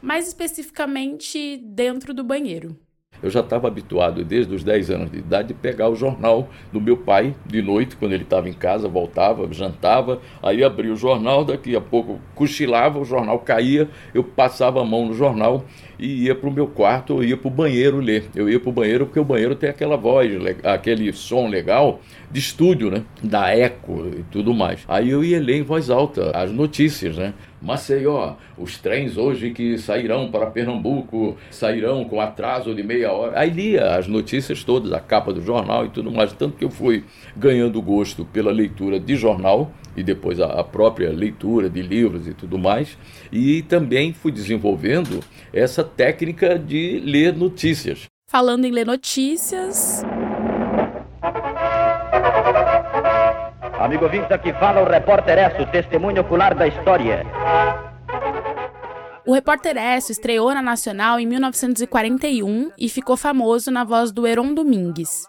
Mais 0.00 0.26
especificamente, 0.26 1.58
dentro 1.58 2.14
do 2.14 2.24
banheiro. 2.24 2.80
Eu 3.22 3.30
já 3.30 3.40
estava 3.40 3.68
habituado, 3.68 4.24
desde 4.24 4.54
os 4.54 4.62
10 4.62 4.90
anos 4.90 5.10
de 5.10 5.18
idade, 5.18 5.48
de 5.48 5.54
pegar 5.54 5.88
o 5.88 5.96
jornal 5.96 6.48
do 6.72 6.80
meu 6.80 6.96
pai 6.96 7.34
de 7.46 7.62
noite, 7.62 7.96
quando 7.96 8.12
ele 8.12 8.24
estava 8.24 8.48
em 8.48 8.52
casa, 8.52 8.88
voltava, 8.88 9.46
jantava, 9.52 10.20
aí 10.42 10.62
abria 10.62 10.92
o 10.92 10.96
jornal, 10.96 11.44
daqui 11.44 11.74
a 11.76 11.80
pouco 11.80 12.20
cochilava, 12.34 12.98
o 12.98 13.04
jornal 13.04 13.38
caía, 13.38 13.88
eu 14.14 14.22
passava 14.24 14.80
a 14.80 14.84
mão 14.84 15.06
no 15.06 15.14
jornal 15.14 15.64
e 15.98 16.24
ia 16.24 16.34
para 16.34 16.48
o 16.48 16.52
meu 16.52 16.66
quarto 16.66 17.14
ou 17.14 17.24
ia 17.24 17.36
para 17.36 17.48
o 17.48 17.50
banheiro 17.50 17.98
ler. 17.98 18.24
Eu 18.34 18.48
ia 18.48 18.60
para 18.60 18.68
o 18.68 18.72
banheiro 18.72 19.06
porque 19.06 19.20
o 19.20 19.24
banheiro 19.24 19.54
tem 19.54 19.68
aquela 19.68 19.96
voz, 19.96 20.30
aquele 20.62 21.12
som 21.12 21.48
legal 21.48 22.00
de 22.30 22.40
estúdio, 22.40 22.90
né? 22.90 23.02
Da 23.22 23.50
eco 23.50 24.06
e 24.18 24.22
tudo 24.24 24.52
mais. 24.52 24.84
Aí 24.88 25.10
eu 25.10 25.24
ia 25.24 25.40
ler 25.40 25.56
em 25.56 25.62
voz 25.62 25.90
alta 25.90 26.30
as 26.36 26.52
notícias, 26.52 27.16
né? 27.16 27.32
Maceió, 27.66 28.36
os 28.56 28.78
trens 28.78 29.16
hoje 29.16 29.50
que 29.50 29.76
sairão 29.76 30.30
para 30.30 30.46
Pernambuco 30.46 31.36
sairão 31.50 32.04
com 32.04 32.20
atraso 32.20 32.72
de 32.72 32.82
meia 32.84 33.10
hora. 33.10 33.40
Aí 33.40 33.50
lia 33.50 33.96
as 33.96 34.06
notícias 34.06 34.62
todas, 34.62 34.92
a 34.92 35.00
capa 35.00 35.32
do 35.32 35.42
jornal 35.42 35.84
e 35.84 35.88
tudo 35.88 36.12
mais. 36.12 36.32
Tanto 36.32 36.56
que 36.56 36.64
eu 36.64 36.70
fui 36.70 37.04
ganhando 37.36 37.82
gosto 37.82 38.24
pela 38.24 38.52
leitura 38.52 39.00
de 39.00 39.16
jornal 39.16 39.72
e 39.96 40.02
depois 40.04 40.38
a, 40.38 40.62
própria 40.62 41.10
leitura 41.10 41.68
de 41.68 41.82
livros 41.82 42.28
e 42.28 42.34
tudo 42.34 42.56
mais. 42.56 42.96
E 43.32 43.62
também 43.62 44.12
fui 44.12 44.30
desenvolvendo 44.30 45.18
essa 45.52 45.82
técnica 45.82 46.56
de 46.56 47.00
ler 47.04 47.34
notícias. 47.34 48.04
Falando 48.30 48.64
em 48.64 48.70
ler 48.70 48.86
notícias. 48.86 50.04
Amigo 53.86 54.02
ouvinte, 54.02 54.32
aqui 54.32 54.52
fala 54.54 54.82
o 54.82 54.84
repórter 54.84 55.38
Esso, 55.38 55.64
testemunho 55.70 56.20
ocular 56.20 56.56
da 56.56 56.66
história. 56.66 57.22
O 59.24 59.32
repórter 59.32 59.76
Esso 59.76 60.10
estreou 60.10 60.52
na 60.52 60.60
Nacional 60.60 61.20
em 61.20 61.26
1941 61.28 62.72
e 62.76 62.88
ficou 62.88 63.16
famoso 63.16 63.70
na 63.70 63.84
voz 63.84 64.10
do 64.10 64.26
Heron 64.26 64.54
Domingues. 64.54 65.24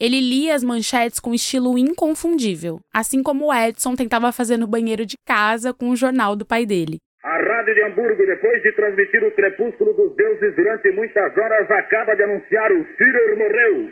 Ele 0.00 0.22
lia 0.22 0.54
as 0.54 0.64
manchetes 0.64 1.20
com 1.20 1.34
estilo 1.34 1.76
inconfundível, 1.76 2.80
assim 2.94 3.22
como 3.22 3.48
o 3.48 3.54
Edson 3.54 3.94
tentava 3.94 4.32
fazer 4.32 4.56
no 4.56 4.66
banheiro 4.66 5.04
de 5.04 5.18
casa 5.26 5.74
com 5.74 5.90
o 5.90 5.96
jornal 5.96 6.34
do 6.34 6.46
pai 6.46 6.64
dele. 6.64 6.96
A 7.22 7.36
Rádio 7.36 7.48
rádio 7.50 7.74
de 7.74 7.82
Hamburgo, 7.82 8.24
depois 8.24 8.62
de 8.62 8.72
transmitir 8.72 9.22
o 9.22 9.30
crepúsculo 9.32 9.92
dos 9.92 10.16
deuses 10.16 10.56
durante 10.56 10.90
muitas 10.92 11.36
horas, 11.36 11.70
acaba 11.70 12.14
de 12.14 12.22
anunciar 12.22 12.72
o 12.72 12.86
Führer 12.96 13.36
morreu. 13.36 13.90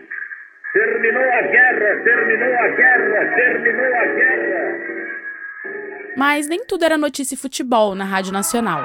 Terminou 0.77 1.23
a 1.23 1.41
guerra, 1.41 2.05
terminou 2.05 2.55
a 2.55 2.69
guerra, 2.69 3.35
terminou 3.35 3.95
a 3.97 4.05
guerra. 4.05 4.77
Mas 6.19 6.49
nem 6.49 6.67
tudo 6.67 6.85
era 6.85 6.99
notícia 6.99 7.35
e 7.35 7.39
futebol 7.39 7.95
na 7.95 8.05
Rádio 8.05 8.31
Nacional. 8.31 8.83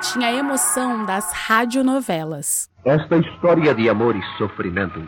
Tinha 0.00 0.28
a 0.28 0.32
emoção 0.32 1.04
das 1.04 1.30
radionovelas. 1.34 2.70
Esta 2.86 3.18
história 3.18 3.74
de 3.74 3.86
amor 3.90 4.16
e 4.16 4.22
sofrimento 4.38 5.06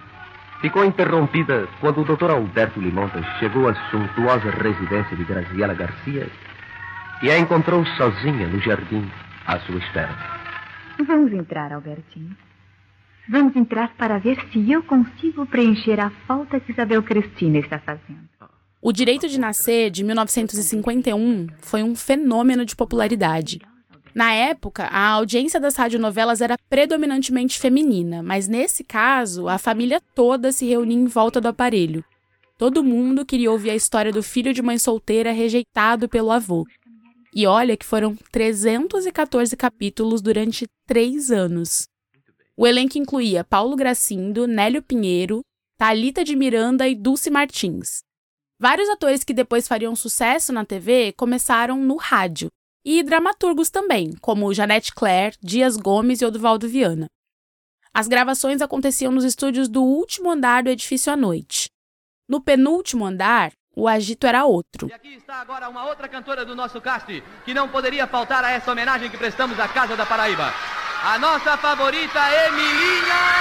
ficou 0.61 0.85
interrompida 0.85 1.66
quando 1.80 2.02
o 2.02 2.04
Dr. 2.04 2.30
Alberto 2.30 2.78
Limontas 2.78 3.25
chegou 3.38 3.71
à 3.71 3.75
suntuosa 3.90 4.50
residência 4.50 5.16
de 5.16 5.25
Graziela 5.25 5.73
Garcia 5.73 6.28
e 7.23 7.30
a 7.30 7.38
encontrou 7.38 7.87
sozinha 7.97 8.47
no 8.47 8.61
jardim 8.61 9.11
à 9.47 9.59
sua 9.61 9.78
espera. 9.78 10.14
Vamos 11.06 11.33
entrar, 11.33 11.73
Albertinho. 11.73 12.37
Vamos 13.28 13.56
entrar 13.56 13.95
para 13.97 14.18
ver 14.18 14.38
se 14.52 14.71
eu 14.71 14.83
consigo 14.83 15.47
preencher 15.47 15.99
a 15.99 16.11
falta 16.26 16.61
que 16.61 16.71
Isabel 16.71 17.02
Cristina 17.02 17.59
está 17.59 17.78
fazendo. 17.78 18.28
O 18.80 18.92
Direito 18.92 19.28
de 19.28 19.40
Nascer, 19.40 19.90
de 19.90 20.04
1951, 20.04 21.49
foi 21.59 21.83
um 21.83 21.97
fenômeno 21.97 22.64
de 22.64 22.76
popularidade. 22.76 23.61
Na 24.14 24.33
época, 24.33 24.85
a 24.85 25.09
audiência 25.09 25.59
das 25.59 25.75
radionovelas 25.76 26.40
era 26.40 26.56
predominantemente 26.71 27.59
feminina, 27.59 28.23
mas 28.23 28.47
nesse 28.47 28.85
caso, 28.85 29.49
a 29.49 29.59
família 29.59 30.00
toda 30.14 30.52
se 30.52 30.64
reunia 30.64 30.97
em 30.97 31.06
volta 31.06 31.40
do 31.40 31.49
aparelho. 31.49 32.04
Todo 32.56 32.85
mundo 32.85 33.26
queria 33.26 33.50
ouvir 33.50 33.71
a 33.71 33.75
história 33.75 34.12
do 34.12 34.23
filho 34.23 34.54
de 34.54 34.62
mãe 34.62 34.78
solteira 34.78 35.33
rejeitado 35.33 36.09
pelo 36.09 36.30
avô. 36.30 36.64
E 37.35 37.47
olha 37.47 37.76
que 37.76 37.85
foram 37.85 38.16
314 38.33 39.54
capítulos 39.56 40.23
durante 40.23 40.66
três 40.87 41.30
anos. 41.30 41.87
O 42.58 42.66
elenco 42.66 42.96
incluía 42.96 43.44
Paulo 43.44 43.76
Gracindo, 43.76 44.46
Nélio 44.46 44.82
Pinheiro, 44.82 45.42
Talita 45.76 46.25
de 46.25 46.34
Miranda 46.34 46.88
e 46.88 46.94
Dulce 46.94 47.28
Martins. 47.28 47.98
Vários 48.58 48.88
atores 48.88 49.22
que 49.22 49.34
depois 49.34 49.68
fariam 49.68 49.94
sucesso 49.94 50.54
na 50.54 50.64
TV 50.64 51.12
começaram 51.12 51.76
no 51.76 51.96
rádio, 51.96 52.48
e 52.82 53.02
dramaturgos 53.02 53.68
também, 53.68 54.12
como 54.22 54.54
Janete 54.54 54.94
Claire, 54.94 55.36
Dias 55.42 55.76
Gomes 55.76 56.22
e 56.22 56.25
Oduvaldo 56.25 56.66
Viana. 56.66 57.08
As 57.92 58.08
gravações 58.08 58.62
aconteciam 58.62 59.12
nos 59.12 59.25
estúdios 59.25 59.68
do 59.68 59.82
último 59.82 60.30
andar 60.30 60.62
do 60.62 60.70
edifício 60.70 61.12
à 61.12 61.16
noite. 61.16 61.68
No 62.26 62.40
penúltimo 62.40 63.04
andar, 63.04 63.52
o 63.76 63.86
agito 63.86 64.26
era 64.26 64.46
outro. 64.46 64.88
E 64.88 64.94
aqui 64.94 65.14
está 65.14 65.42
agora 65.42 65.68
uma 65.68 65.86
outra 65.86 66.08
cantora 66.08 66.42
do 66.42 66.56
nosso 66.56 66.80
cast, 66.80 67.22
que 67.44 67.52
não 67.52 67.68
poderia 67.68 68.06
faltar 68.06 68.42
a 68.42 68.50
essa 68.50 68.72
homenagem 68.72 69.10
que 69.10 69.18
prestamos 69.18 69.60
à 69.60 69.68
Casa 69.68 69.94
da 69.94 70.06
Paraíba 70.06 70.75
a 71.06 71.18
nossa 71.20 71.56
favorita 71.56 72.18
Emilinha. 72.48 73.36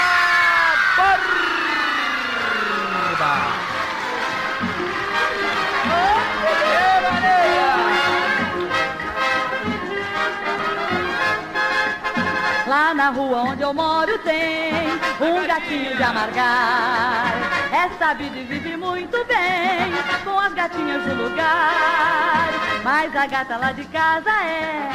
Na 12.95 13.09
rua 13.09 13.43
onde 13.43 13.61
eu 13.61 13.73
moro 13.73 14.17
tem 14.19 14.71
um 15.19 15.45
gatinho 15.45 15.95
de 15.97 16.03
amargar. 16.03 17.33
É 17.71 17.89
sabido 17.99 18.37
e 18.37 18.43
vive 18.43 18.77
muito 18.77 19.17
bem 19.25 19.91
com 20.23 20.39
as 20.39 20.53
gatinhas 20.53 21.03
do 21.03 21.23
lugar. 21.23 22.49
Mas 22.83 23.15
a 23.15 23.27
gata 23.27 23.57
lá 23.57 23.71
de 23.73 23.83
casa 23.85 24.29
é 24.29 24.89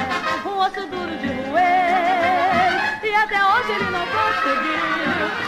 um 0.46 0.58
osso 0.58 0.86
duro 0.86 1.16
de 1.18 1.26
roer. 1.26 3.04
E 3.04 3.14
até 3.14 3.44
hoje 3.44 3.72
ele 3.72 3.90
não 3.90 4.06
conseguiu 4.06 4.80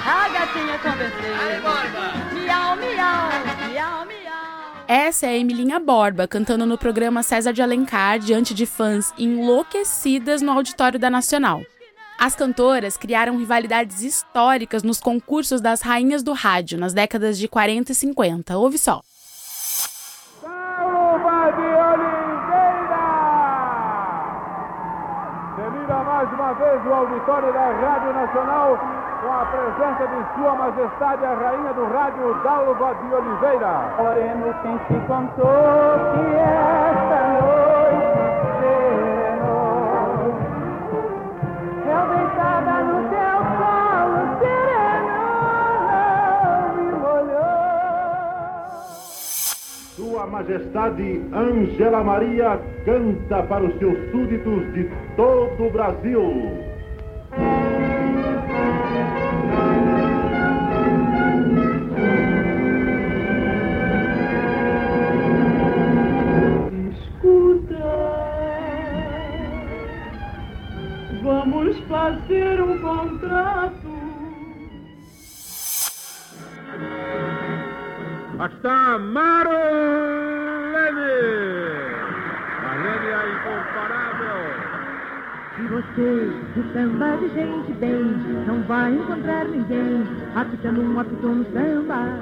a 0.07 0.29
gatinha 0.29 0.79
convencer. 0.79 1.63
Miau, 2.35 2.77
miau, 2.77 3.71
miau, 3.71 4.05
miau. 4.05 4.85
Essa 4.87 5.27
é 5.27 5.31
a 5.31 5.37
Emilinha 5.39 5.81
Borba 5.81 6.29
cantando 6.29 6.67
no 6.67 6.77
programa 6.77 7.23
César 7.23 7.53
de 7.53 7.63
Alencar 7.63 8.19
diante 8.19 8.53
de 8.53 8.67
fãs 8.67 9.15
enlouquecidas 9.17 10.43
no 10.43 10.53
auditório 10.53 10.99
da 10.99 11.09
Nacional. 11.09 11.63
As 12.25 12.37
cantoras 12.37 12.97
criaram 12.97 13.37
rivalidades 13.37 14.01
históricas 14.01 14.85
nos 14.85 15.01
concursos 15.01 15.61
das 15.61 15.83
rainhas 15.83 16.23
do 16.23 16.33
rádio 16.33 16.79
nas 16.79 16.93
décadas 16.93 17.37
de 17.37 17.49
40 17.49 17.91
e 17.91 17.95
50. 17.97 18.57
Ouve 18.57 18.79
só. 18.79 19.01
Salva 20.41 21.51
de 21.51 21.63
Oliveira! 21.63 23.03
Delira 25.57 26.05
mais 26.05 26.33
uma 26.33 26.53
vez 26.53 26.87
o 26.87 26.93
auditório 26.95 27.53
da 27.53 27.73
Rádio 27.73 28.13
Nacional 28.13 28.79
com 29.21 29.33
a 29.33 29.45
presença 29.47 30.07
de 30.07 30.35
Sua 30.37 30.55
Majestade 30.55 31.25
a 31.25 31.35
Rainha 31.35 31.75
do 31.75 31.85
Rádio, 31.87 32.41
Dalva 32.45 32.95
de 33.03 33.15
Oliveira. 33.15 33.97
Oremos 33.99 34.55
quem 34.63 34.79
te 34.79 35.07
contou 35.09 35.99
que 36.15 36.37
esta 36.39 37.41
noite 37.41 37.72
Sua 50.13 50.27
Majestade 50.27 51.23
Angela 51.33 52.05
Maria 52.05 52.61
canta 52.85 53.43
para 53.45 53.65
os 53.65 53.79
seus 53.79 53.97
súditos 54.11 54.71
de 54.75 54.87
todo 55.17 55.65
o 55.65 55.71
Brasil. 55.71 56.21
Vamos 71.23 71.79
fazer 71.89 72.61
um 72.61 72.79
contrato. 72.81 73.62
Está 78.45 78.99
Marlene! 78.99 79.53
Marlene 82.61 83.13
a 83.15 83.23
incomparável! 83.29 84.39
Se 85.55 85.63
você 85.69 86.11
de 86.57 86.73
samba 86.73 87.17
de 87.19 87.29
gente 87.29 87.73
bem, 87.75 88.03
não 88.45 88.61
vai 88.65 88.95
encontrar 88.95 89.45
ninguém 89.45 90.03
apitando 90.35 90.83
um 90.83 90.99
apito 90.99 91.29
no 91.29 91.45
samba. 91.53 92.19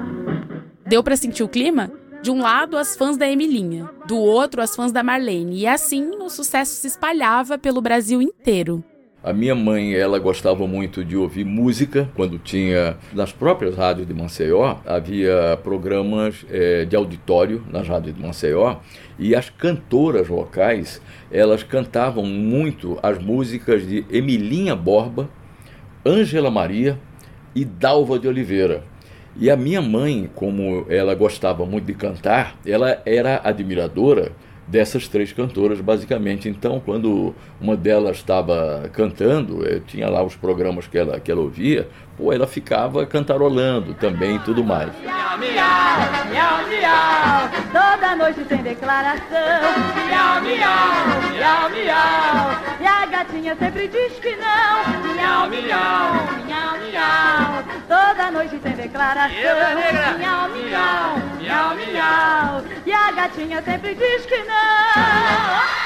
Deu 0.85 1.03
para 1.03 1.15
sentir 1.15 1.41
o 1.41 1.49
clima? 1.49 1.89
De 2.21 2.29
um 2.29 2.39
lado, 2.39 2.77
as 2.77 2.95
fãs 2.95 3.17
da 3.17 3.27
Emilinha, 3.27 3.89
do 4.05 4.15
outro, 4.17 4.61
as 4.61 4.75
fãs 4.75 4.91
da 4.91 5.01
Marlene, 5.01 5.61
e 5.61 5.67
assim 5.67 6.11
o 6.21 6.29
sucesso 6.29 6.75
se 6.75 6.85
espalhava 6.85 7.57
pelo 7.57 7.81
Brasil 7.81 8.21
inteiro. 8.21 8.83
A 9.23 9.31
minha 9.33 9.53
mãe, 9.53 9.93
ela 9.93 10.17
gostava 10.17 10.65
muito 10.65 11.05
de 11.05 11.15
ouvir 11.15 11.45
música. 11.45 12.09
Quando 12.15 12.39
tinha, 12.39 12.97
nas 13.13 13.31
próprias 13.31 13.75
rádios 13.75 14.07
de 14.07 14.15
Maceió, 14.15 14.77
havia 14.83 15.59
programas 15.63 16.43
é, 16.49 16.85
de 16.85 16.95
auditório 16.95 17.63
nas 17.71 17.87
rádios 17.87 18.15
de 18.15 18.21
Maceió. 18.21 18.77
E 19.19 19.35
as 19.35 19.47
cantoras 19.47 20.27
locais, 20.27 20.99
elas 21.31 21.61
cantavam 21.61 22.25
muito 22.25 22.97
as 23.03 23.19
músicas 23.19 23.87
de 23.87 24.03
Emilinha 24.09 24.75
Borba, 24.75 25.29
Ângela 26.03 26.49
Maria 26.49 26.97
e 27.53 27.63
Dalva 27.63 28.17
de 28.17 28.27
Oliveira. 28.27 28.83
E 29.37 29.51
a 29.51 29.55
minha 29.55 29.83
mãe, 29.83 30.31
como 30.33 30.87
ela 30.89 31.13
gostava 31.13 31.63
muito 31.63 31.85
de 31.85 31.93
cantar, 31.93 32.55
ela 32.65 32.99
era 33.05 33.39
admiradora 33.43 34.31
dessas 34.71 35.07
três 35.07 35.33
cantoras, 35.33 35.81
basicamente. 35.81 36.47
Então, 36.47 36.81
quando 36.83 37.35
uma 37.59 37.75
delas 37.75 38.17
estava 38.17 38.89
cantando, 38.93 39.65
eu 39.65 39.81
tinha 39.81 40.09
lá 40.09 40.23
os 40.23 40.35
programas 40.35 40.87
que 40.87 40.97
ela, 40.97 41.19
que 41.19 41.29
ela 41.29 41.41
ouvia, 41.41 41.89
pô, 42.17 42.31
ela 42.31 42.47
ficava 42.47 43.05
cantarolando 43.05 43.93
também 43.93 44.37
e 44.37 44.39
tudo 44.39 44.63
mais. 44.63 44.89
Miau, 45.03 45.37
miau, 45.37 46.67
miau, 46.69 47.49
toda 47.73 48.15
noite 48.15 48.45
tem 48.45 48.63
declaração. 48.63 49.19
Miau, 50.07 50.41
miau, 50.41 50.87
miau, 51.33 51.69
miau, 51.69 52.61
e 52.79 52.87
a 52.87 53.05
gatinha 53.07 53.55
sempre 53.57 53.89
diz 53.89 54.13
que 54.19 54.35
não. 54.37 55.15
Miau, 55.15 55.49
miau, 55.49 55.65
miau, 56.45 56.50
miau, 56.91 57.63
toda 57.87 58.31
noite 58.31 58.59
tem 58.59 58.73
declaração. 58.73 59.35
Miau, 60.17 60.49
miau, 60.49 61.17
miau, 61.39 61.75
miau, 61.75 62.63
e 62.85 62.93
a 62.93 63.11
gatinha 63.11 63.61
sempre 63.63 63.95
diz 63.95 64.25
que 64.25 64.37
não. 64.43 65.81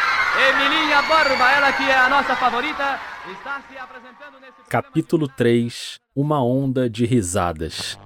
Emilinha 0.50 1.02
Borba, 1.04 1.52
ela 1.52 1.72
que 1.72 1.84
é 1.84 1.98
a 1.98 2.10
nossa 2.10 2.36
favorita, 2.36 3.00
está 3.32 3.62
se 3.70 3.78
apresentando 3.78 4.40
nesse 4.42 4.70
Capítulo 4.70 5.28
3 5.30 6.00
Uma 6.16 6.44
onda 6.44 6.90
de 6.90 7.06
risadas. 7.06 7.98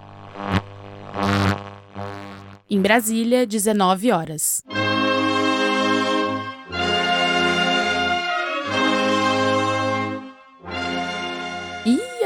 Em 2.69 2.79
Brasília, 2.79 3.47
19 3.47 4.11
horas. 4.11 4.63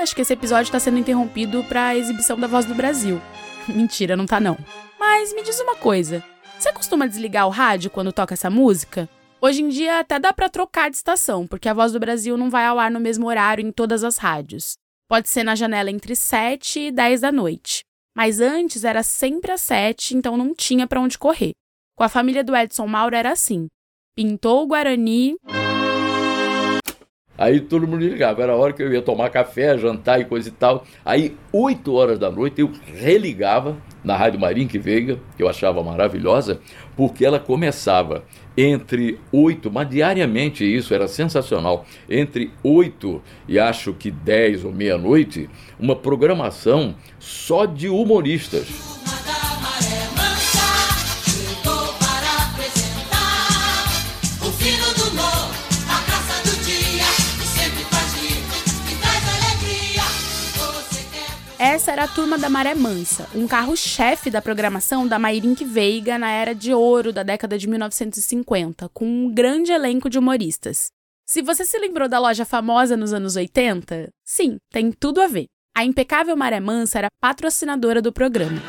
Acho 0.03 0.13
que 0.13 0.21
esse 0.21 0.33
episódio 0.33 0.67
está 0.67 0.79
sendo 0.79 0.99
interrompido 0.99 1.63
para 1.63 1.87
a 1.87 1.95
exibição 1.95 2.37
da 2.37 2.45
Voz 2.45 2.65
do 2.65 2.75
Brasil. 2.75 3.21
Mentira, 3.67 4.17
não 4.17 4.25
tá 4.25 4.39
não. 4.39 4.57
Mas 4.99 5.33
me 5.33 5.41
diz 5.41 5.59
uma 5.61 5.75
coisa. 5.75 6.21
Você 6.59 6.71
costuma 6.73 7.07
desligar 7.07 7.47
o 7.47 7.49
rádio 7.49 7.89
quando 7.89 8.11
toca 8.11 8.33
essa 8.33 8.49
música? 8.49 9.09
Hoje 9.41 9.61
em 9.61 9.69
dia 9.69 9.99
até 9.99 10.19
dá 10.19 10.31
para 10.33 10.49
trocar 10.49 10.89
de 10.89 10.97
estação, 10.97 11.47
porque 11.47 11.69
a 11.69 11.73
Voz 11.73 11.93
do 11.93 11.99
Brasil 11.99 12.37
não 12.37 12.49
vai 12.49 12.65
ao 12.65 12.79
ar 12.79 12.91
no 12.91 12.99
mesmo 12.99 13.27
horário 13.27 13.65
em 13.65 13.71
todas 13.71 14.03
as 14.03 14.17
rádios. 14.17 14.75
Pode 15.09 15.29
ser 15.29 15.43
na 15.43 15.55
janela 15.55 15.89
entre 15.89 16.15
7 16.15 16.79
e 16.79 16.91
10 16.91 17.21
da 17.21 17.31
noite. 17.31 17.83
Mas 18.15 18.39
antes 18.39 18.83
era 18.83 19.03
sempre 19.03 19.51
às 19.51 19.61
7, 19.61 20.17
então 20.17 20.37
não 20.37 20.53
tinha 20.53 20.85
para 20.85 21.01
onde 21.01 21.17
correr. 21.17 21.51
Com 21.97 22.03
a 22.03 22.09
família 22.09 22.43
do 22.43 22.55
Edson 22.55 22.87
Mauro 22.87 23.15
era 23.15 23.31
assim. 23.31 23.67
Pintou 24.15 24.63
o 24.63 24.67
Guarani. 24.67 25.35
Aí 27.37 27.59
todo 27.59 27.87
mundo 27.87 28.05
ligava, 28.05 28.43
era 28.43 28.53
a 28.53 28.55
hora 28.55 28.73
que 28.73 28.83
eu 28.83 28.93
ia 28.93 29.01
tomar 29.01 29.29
café, 29.29 29.77
jantar 29.77 30.21
e 30.21 30.25
coisa 30.25 30.49
e 30.49 30.51
tal. 30.51 30.85
Aí, 31.03 31.35
8 31.51 31.91
horas 31.93 32.19
da 32.19 32.29
noite, 32.29 32.61
eu 32.61 32.71
religava 32.85 33.75
na 34.03 34.15
Rádio 34.15 34.39
Marinque 34.39 34.77
Veiga, 34.77 35.17
que 35.35 35.41
eu 35.41 35.49
achava 35.49 35.83
maravilhosa, 35.83 36.59
porque 36.95 37.25
ela 37.25 37.39
começava 37.39 38.23
entre 38.55 39.19
8, 39.31 39.71
mas 39.71 39.89
diariamente 39.89 40.63
isso 40.63 40.93
era 40.93 41.07
sensacional, 41.07 41.85
entre 42.07 42.51
8 42.63 43.21
e 43.47 43.57
acho 43.57 43.93
que 43.93 44.11
10 44.11 44.65
ou 44.65 44.71
meia-noite, 44.71 45.49
uma 45.79 45.95
programação 45.95 46.95
só 47.17 47.65
de 47.65 47.89
humoristas. 47.89 49.02
Essa 61.73 61.91
era 61.91 62.03
a 62.03 62.07
Turma 62.07 62.37
da 62.37 62.51
Maré 62.51 62.75
Mansa, 62.75 63.27
um 63.33 63.47
carro-chefe 63.47 64.29
da 64.29 64.43
programação 64.43 65.07
da 65.07 65.17
Mairink 65.17 65.65
Veiga 65.65 66.19
na 66.19 66.29
era 66.29 66.53
de 66.53 66.71
ouro 66.71 67.11
da 67.11 67.23
década 67.23 67.57
de 67.57 67.67
1950, 67.67 68.89
com 68.89 69.03
um 69.07 69.33
grande 69.33 69.71
elenco 69.71 70.07
de 70.07 70.19
humoristas. 70.19 70.91
Se 71.25 71.41
você 71.41 71.65
se 71.65 71.79
lembrou 71.79 72.07
da 72.07 72.19
loja 72.19 72.45
famosa 72.45 72.95
nos 72.95 73.11
anos 73.11 73.35
80, 73.35 74.09
sim, 74.23 74.57
tem 74.69 74.91
tudo 74.91 75.19
a 75.19 75.25
ver. 75.25 75.47
A 75.75 75.83
impecável 75.83 76.37
Maré 76.37 76.59
Mansa 76.59 76.99
era 76.99 77.07
patrocinadora 77.19 78.03
do 78.03 78.13
programa. 78.13 78.61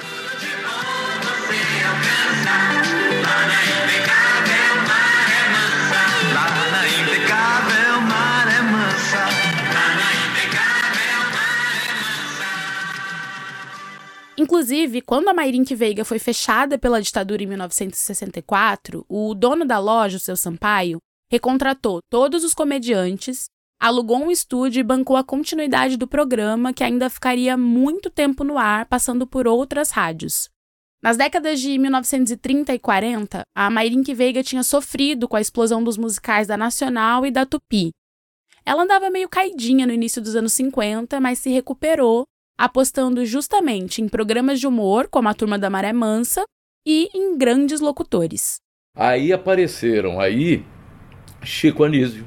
Inclusive, 14.55 15.01
quando 15.01 15.27
a 15.27 15.35
Mairink 15.35 15.75
Veiga 15.75 16.05
foi 16.05 16.21
fechada 16.21 16.79
pela 16.79 17.03
ditadura 17.03 17.43
em 17.43 17.47
1964, 17.49 19.05
o 19.09 19.35
dono 19.35 19.65
da 19.65 19.81
loja, 19.81 20.17
o 20.17 20.21
seu 20.21 20.37
Sampaio, 20.37 20.99
recontratou 21.29 21.99
todos 22.09 22.45
os 22.45 22.55
comediantes, 22.55 23.47
alugou 23.81 24.17
um 24.19 24.31
estúdio 24.31 24.79
e 24.79 24.85
bancou 24.85 25.17
a 25.17 25.25
continuidade 25.25 25.97
do 25.97 26.07
programa, 26.07 26.73
que 26.73 26.85
ainda 26.85 27.11
ficaria 27.11 27.57
muito 27.57 28.09
tempo 28.09 28.45
no 28.45 28.57
ar, 28.57 28.87
passando 28.87 29.27
por 29.27 29.49
outras 29.49 29.91
rádios. 29.91 30.49
Nas 31.03 31.17
décadas 31.17 31.59
de 31.59 31.77
1930 31.77 32.75
e 32.75 32.79
40, 32.79 33.43
a 33.57 33.69
Mairink 33.69 34.15
Veiga 34.15 34.45
tinha 34.45 34.63
sofrido 34.63 35.27
com 35.27 35.35
a 35.35 35.41
explosão 35.41 35.83
dos 35.83 35.97
musicais 35.97 36.47
da 36.47 36.57
Nacional 36.57 37.27
e 37.27 37.33
da 37.33 37.45
Tupi. 37.45 37.91
Ela 38.65 38.85
andava 38.85 39.11
meio 39.11 39.29
caidinha 39.29 39.85
no 39.85 39.93
início 39.93 40.23
dos 40.23 40.37
anos 40.37 40.53
50, 40.53 41.19
mas 41.19 41.41
se 41.41 41.51
recuperou 41.51 42.25
apostando 42.59 43.25
justamente 43.25 44.01
em 44.01 44.09
programas 44.09 44.61
de 44.61 44.67
humor, 44.67 45.09
como 45.09 45.29
a 45.29 45.35
Turma 45.35 45.59
da 45.59 45.71
Maré 45.71 45.93
Mansa, 45.93 46.45
e 46.87 47.09
em 47.15 47.37
grandes 47.37 47.81
locutores. 47.81 48.57
Aí 48.97 49.33
apareceram 49.33 50.21
aí 50.21 50.65
Chico 51.43 51.83
Anísio, 51.83 52.27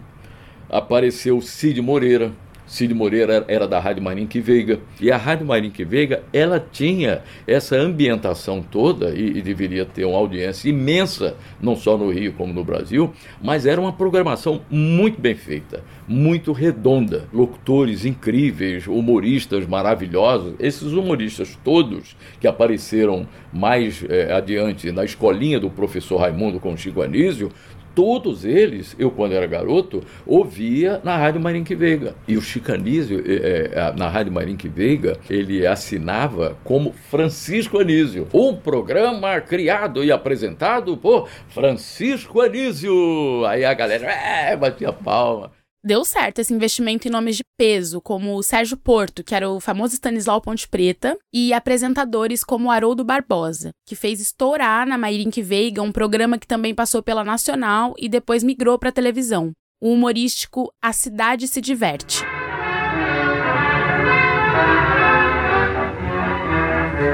apareceu 0.69 1.39
Cid 1.41 1.81
Moreira, 1.81 2.33
Cid 2.67 2.93
Moreira 2.93 3.45
era 3.47 3.65
da 3.65 3.79
Rádio 3.79 4.03
Marinque 4.03 4.41
Veiga. 4.41 4.79
E 4.99 5.09
a 5.09 5.17
Rádio 5.17 5.47
Marinque 5.47 5.85
Veiga, 5.85 6.21
ela 6.33 6.59
tinha 6.59 7.21
essa 7.47 7.77
ambientação 7.77 8.61
toda 8.61 9.09
e, 9.11 9.37
e, 9.37 9.41
deveria 9.41 9.85
ter 9.85 10.03
uma 10.05 10.17
audiência 10.17 10.69
imensa, 10.69 11.35
não 11.61 11.75
só 11.75 11.97
no 11.97 12.11
Rio 12.11 12.33
como 12.33 12.53
no 12.53 12.63
Brasil, 12.63 13.13
mas 13.41 13.65
era 13.65 13.79
uma 13.79 13.93
programação 13.93 14.61
muito 14.69 15.19
bem 15.19 15.33
feita, 15.33 15.81
muito 16.07 16.51
redonda. 16.51 17.25
Locutores 17.31 18.05
incríveis, 18.05 18.85
humoristas 18.85 19.65
maravilhosos. 19.65 20.53
Esses 20.59 20.91
humoristas 20.91 21.57
todos 21.63 22.17
que 22.39 22.47
apareceram 22.47 23.25
mais 23.53 24.03
é, 24.09 24.33
adiante 24.33 24.91
na 24.91 25.05
escolinha 25.05 25.59
do 25.59 25.69
professor 25.69 26.17
Raimundo 26.17 26.59
com 26.59 26.75
Chico 26.75 27.01
Anísio, 27.01 27.49
todos 27.97 28.45
eles, 28.45 28.95
eu 28.99 29.09
quando 29.09 29.31
era 29.31 29.47
garoto, 29.47 30.03
ouvia 30.23 31.01
na 31.03 31.17
Rádio 31.17 31.41
Marinque 31.41 31.73
Veiga. 31.73 32.13
E 32.27 32.37
o 32.37 32.41
Chicanísio, 32.43 33.23
é, 33.25 33.71
é, 33.73 33.93
na 33.97 34.07
Rádio 34.07 34.31
Marinque 34.31 34.67
Veiga, 34.67 35.17
ele 35.27 35.65
assinava 35.65 36.55
como 36.63 36.93
Francisco 37.09 37.79
Anísio. 37.79 38.27
Um 38.31 38.55
programa 38.55 39.41
criado 39.41 40.03
e 40.03 40.11
apresentado 40.11 40.95
por 40.95 41.27
Francisco 41.49 42.39
Anísio. 42.39 43.43
Aí 43.47 43.65
a 43.65 43.73
galera 43.73 44.11
é, 44.11 44.55
batia 44.55 44.93
palma 44.93 45.56
deu 45.83 46.03
certo 46.03 46.39
esse 46.39 46.53
investimento 46.53 47.07
em 47.07 47.11
nomes 47.11 47.37
de 47.37 47.43
peso, 47.57 48.01
como 48.01 48.35
o 48.35 48.43
Sérgio 48.43 48.77
Porto, 48.77 49.23
que 49.23 49.35
era 49.35 49.49
o 49.49 49.59
famoso 49.59 49.93
Stanislau 49.93 50.41
Ponte 50.41 50.67
Preta, 50.67 51.17
e 51.33 51.53
apresentadores 51.53 52.43
como 52.43 52.71
Haroldo 52.71 53.03
Barbosa, 53.03 53.71
que 53.85 53.95
fez 53.95 54.19
estourar 54.19 54.85
na 54.85 54.97
Mairink 54.97 55.41
Veiga 55.41 55.81
um 55.81 55.91
programa 55.91 56.37
que 56.37 56.47
também 56.47 56.75
passou 56.75 57.01
pela 57.01 57.23
Nacional 57.23 57.93
e 57.97 58.09
depois 58.09 58.43
migrou 58.43 58.77
para 58.77 58.91
televisão, 58.91 59.51
o 59.81 59.91
humorístico 59.93 60.71
A 60.81 60.91
Cidade 60.91 61.47
se 61.47 61.61
Diverte. 61.61 62.23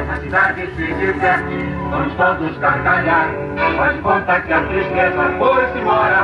A 0.09 0.19
cidade 0.21 0.61
se 0.75 0.93
diverte, 0.93 1.55
vamos 1.89 2.13
todos 2.15 2.57
gargalhar, 2.57 3.29
faz 3.75 4.01
conta 4.01 4.41
que 4.41 4.53
a 4.53 4.65
tristeza 4.67 5.37
foi-se 5.37 5.79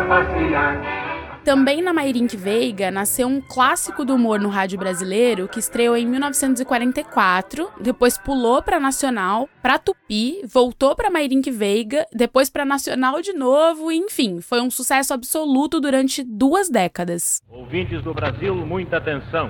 passear. 0.07 0.98
Também 1.49 1.81
na 1.81 1.91
Mairink 1.91 2.37
Veiga 2.37 2.91
nasceu 2.91 3.27
um 3.27 3.41
clássico 3.41 4.05
do 4.05 4.13
humor 4.13 4.39
no 4.39 4.49
rádio 4.49 4.77
brasileiro 4.77 5.47
que 5.47 5.57
estreou 5.57 5.97
em 5.97 6.05
1944, 6.05 7.71
depois 7.81 8.19
pulou 8.19 8.61
para 8.61 8.79
Nacional, 8.79 9.49
para 9.59 9.79
Tupi, 9.79 10.43
voltou 10.45 10.95
para 10.95 11.09
Mairink 11.09 11.49
Veiga, 11.49 12.05
depois 12.13 12.51
para 12.51 12.63
Nacional 12.63 13.19
de 13.23 13.33
novo, 13.33 13.91
e, 13.91 13.97
enfim, 13.97 14.41
foi 14.41 14.61
um 14.61 14.69
sucesso 14.69 15.11
absoluto 15.11 15.79
durante 15.79 16.23
duas 16.23 16.69
décadas. 16.69 17.41
Ouvintes 17.49 18.03
do 18.03 18.13
Brasil, 18.13 18.53
muita 18.53 18.97
atenção. 18.97 19.49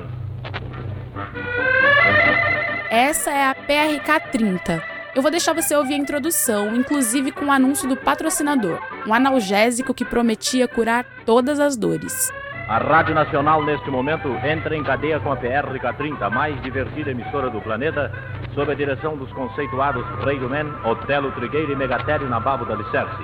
Essa 2.90 3.30
é 3.30 3.46
a 3.46 3.54
PRK 3.54 4.32
30 4.32 4.99
eu 5.16 5.22
vou 5.22 5.32
deixar 5.32 5.54
você 5.54 5.76
ouvir 5.76 5.96
a 5.96 5.98
introdução, 5.98 6.76
inclusive 6.76 7.32
com 7.32 7.46
o 7.46 7.52
anúncio 7.52 7.88
do 7.88 7.98
patrocinador, 7.98 8.80
um 9.08 9.14
analgésico 9.14 9.94
que 9.94 10.06
prometia 10.06 10.68
curar 10.68 11.06
todas 11.26 11.60
as 11.60 11.76
dores. 11.76 12.32
A 12.68 12.78
Rádio 12.78 13.16
Nacional, 13.16 13.64
neste 13.64 13.90
momento, 13.90 14.30
entra 14.46 14.76
em 14.76 14.84
cadeia 14.84 15.20
com 15.20 15.32
a 15.32 15.38
PRK-30, 15.38 16.22
a 16.22 16.30
mais 16.30 16.62
divertida 16.62 17.10
emissora 17.10 17.50
do 17.50 17.60
planeta, 17.60 18.12
sob 18.54 18.72
a 18.72 18.76
direção 18.76 19.18
dos 19.18 19.32
conceituados 19.32 20.06
Rei 20.24 20.38
do 20.38 20.48
Men, 20.48 20.72
Otelo 20.86 21.32
Trigueiro 21.32 21.72
e 21.72 21.76
Megatério 21.76 22.30
Nababo 22.30 22.66
da 22.66 22.76
Alicerce. 22.76 23.24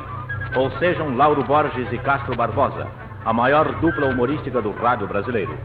Ou 0.56 0.72
sejam 0.80 1.16
Lauro 1.16 1.44
Borges 1.44 1.92
e 1.92 1.98
Castro 2.00 2.36
Barbosa, 2.36 2.88
a 3.24 3.32
maior 3.32 3.72
dupla 3.80 4.08
humorística 4.08 4.60
do 4.62 4.72
rádio 4.72 5.06
brasileiro. 5.08 5.56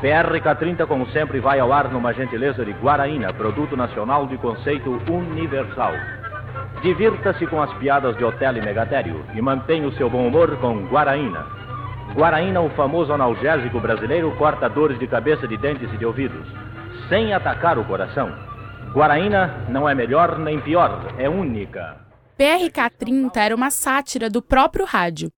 PRK30, 0.00 0.86
como 0.86 1.06
sempre, 1.08 1.40
vai 1.40 1.58
ao 1.58 1.72
ar 1.72 1.90
numa 1.90 2.12
gentileza 2.12 2.64
de 2.64 2.70
Guaraína, 2.70 3.32
produto 3.32 3.76
nacional 3.76 4.26
de 4.28 4.38
conceito 4.38 5.02
universal. 5.10 5.92
Divirta-se 6.82 7.44
com 7.48 7.60
as 7.60 7.72
piadas 7.74 8.16
de 8.16 8.24
Hotel 8.24 8.56
e 8.56 8.62
Megatério 8.62 9.24
e 9.34 9.42
mantenha 9.42 9.88
o 9.88 9.92
seu 9.94 10.08
bom 10.08 10.28
humor 10.28 10.56
com 10.58 10.86
Guaraína. 10.86 11.44
Guaraína, 12.14 12.60
o 12.60 12.70
famoso 12.70 13.12
analgésico 13.12 13.80
brasileiro, 13.80 14.30
corta 14.36 14.68
dores 14.68 14.98
de 15.00 15.06
cabeça, 15.08 15.48
de 15.48 15.56
dentes 15.56 15.92
e 15.92 15.96
de 15.96 16.06
ouvidos, 16.06 16.46
sem 17.08 17.34
atacar 17.34 17.76
o 17.76 17.84
coração. 17.84 18.32
Guaraína 18.92 19.66
não 19.68 19.88
é 19.88 19.94
melhor 19.96 20.38
nem 20.38 20.60
pior, 20.60 21.12
é 21.18 21.28
única. 21.28 21.96
PRK30 22.38 23.36
era 23.36 23.54
uma 23.54 23.70
sátira 23.70 24.30
do 24.30 24.40
próprio 24.40 24.86
rádio. 24.86 25.28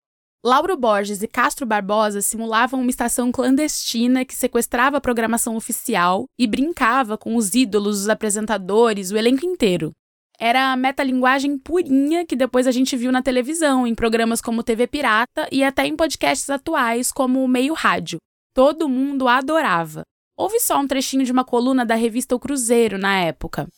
Lauro 0.42 0.74
Borges 0.74 1.22
e 1.22 1.28
Castro 1.28 1.66
Barbosa 1.66 2.22
simulavam 2.22 2.80
uma 2.80 2.88
estação 2.88 3.30
clandestina 3.30 4.24
que 4.24 4.34
sequestrava 4.34 4.96
a 4.96 5.00
programação 5.00 5.54
oficial 5.54 6.24
e 6.38 6.46
brincava 6.46 7.18
com 7.18 7.36
os 7.36 7.54
ídolos, 7.54 8.00
os 8.00 8.08
apresentadores, 8.08 9.10
o 9.10 9.18
elenco 9.18 9.44
inteiro. 9.44 9.92
Era 10.38 10.72
a 10.72 10.76
metalinguagem 10.76 11.58
purinha 11.58 12.24
que 12.24 12.34
depois 12.34 12.66
a 12.66 12.70
gente 12.70 12.96
viu 12.96 13.12
na 13.12 13.20
televisão, 13.20 13.86
em 13.86 13.94
programas 13.94 14.40
como 14.40 14.62
TV 14.62 14.86
Pirata 14.86 15.46
e 15.52 15.62
até 15.62 15.86
em 15.86 15.94
podcasts 15.94 16.48
atuais 16.48 17.12
como 17.12 17.44
o 17.44 17.48
Meio 17.48 17.74
Rádio. 17.74 18.16
Todo 18.54 18.88
mundo 18.88 19.28
adorava. 19.28 20.04
Ouve 20.38 20.58
só 20.58 20.80
um 20.80 20.86
trechinho 20.86 21.22
de 21.22 21.32
uma 21.32 21.44
coluna 21.44 21.84
da 21.84 21.94
revista 21.94 22.34
O 22.34 22.40
Cruzeiro 22.40 22.96
na 22.96 23.14
época. 23.18 23.68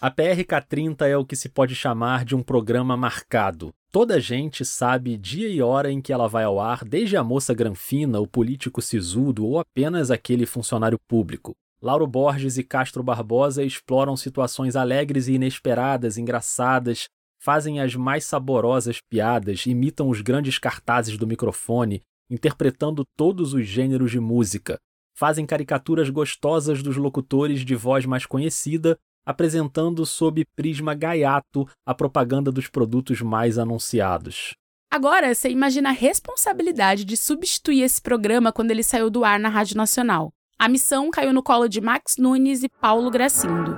A 0.00 0.12
PRK-30 0.12 1.02
é 1.08 1.16
o 1.16 1.24
que 1.24 1.34
se 1.34 1.48
pode 1.48 1.74
chamar 1.74 2.24
de 2.24 2.36
um 2.36 2.40
programa 2.40 2.96
marcado. 2.96 3.74
Toda 3.90 4.20
gente 4.20 4.64
sabe 4.64 5.16
dia 5.16 5.48
e 5.48 5.60
hora 5.60 5.90
em 5.90 6.00
que 6.00 6.12
ela 6.12 6.28
vai 6.28 6.44
ao 6.44 6.60
ar, 6.60 6.84
desde 6.84 7.16
a 7.16 7.24
moça 7.24 7.52
granfina, 7.52 8.20
o 8.20 8.26
político 8.26 8.80
sisudo 8.80 9.44
ou 9.44 9.58
apenas 9.58 10.12
aquele 10.12 10.46
funcionário 10.46 11.00
público. 11.08 11.56
Lauro 11.82 12.06
Borges 12.06 12.58
e 12.58 12.62
Castro 12.62 13.02
Barbosa 13.02 13.64
exploram 13.64 14.16
situações 14.16 14.76
alegres 14.76 15.26
e 15.26 15.32
inesperadas, 15.32 16.16
engraçadas, 16.16 17.08
fazem 17.42 17.80
as 17.80 17.96
mais 17.96 18.24
saborosas 18.24 19.00
piadas, 19.10 19.66
imitam 19.66 20.08
os 20.08 20.20
grandes 20.20 20.60
cartazes 20.60 21.18
do 21.18 21.26
microfone, 21.26 22.02
interpretando 22.30 23.02
todos 23.16 23.52
os 23.52 23.66
gêneros 23.66 24.12
de 24.12 24.20
música, 24.20 24.78
fazem 25.18 25.44
caricaturas 25.44 26.08
gostosas 26.08 26.84
dos 26.84 26.96
locutores 26.96 27.64
de 27.64 27.74
voz 27.74 28.06
mais 28.06 28.24
conhecida 28.24 28.96
apresentando 29.28 30.06
sob 30.06 30.42
prisma 30.56 30.94
gaiato 30.94 31.68
a 31.84 31.92
propaganda 31.92 32.50
dos 32.50 32.66
produtos 32.66 33.20
mais 33.20 33.58
anunciados. 33.58 34.54
Agora, 34.90 35.34
você 35.34 35.50
imagina 35.50 35.90
a 35.90 35.92
responsabilidade 35.92 37.04
de 37.04 37.14
substituir 37.14 37.82
esse 37.82 38.00
programa 38.00 38.50
quando 38.50 38.70
ele 38.70 38.82
saiu 38.82 39.10
do 39.10 39.26
ar 39.26 39.38
na 39.38 39.50
Rádio 39.50 39.76
Nacional. 39.76 40.30
A 40.58 40.66
missão 40.66 41.10
caiu 41.10 41.30
no 41.34 41.42
colo 41.42 41.68
de 41.68 41.78
Max 41.78 42.14
Nunes 42.18 42.62
e 42.62 42.70
Paulo 42.80 43.10
Gracindo. 43.10 43.76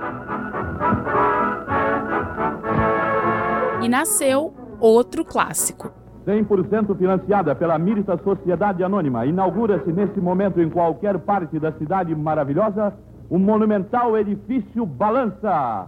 E 3.83 3.89
nasceu 3.89 4.55
outro 4.79 5.25
clássico. 5.25 5.91
100% 6.25 6.97
financiada 6.97 7.53
pela 7.53 7.77
Mirta 7.77 8.17
Sociedade 8.23 8.85
Anônima, 8.85 9.25
inaugura-se 9.25 9.91
nesse 9.91 10.21
momento 10.21 10.61
em 10.61 10.69
qualquer 10.69 11.19
parte 11.19 11.59
da 11.59 11.73
cidade 11.73 12.15
maravilhosa 12.15 12.97
o 13.31 13.39
monumental 13.39 14.17
edifício 14.17 14.85
Balança. 14.85 15.87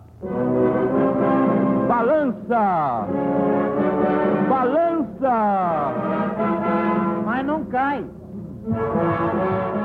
Balança! 1.90 3.08
Balança! 4.48 5.94
Mas 7.26 7.46
não 7.46 7.66
cai. 7.66 8.06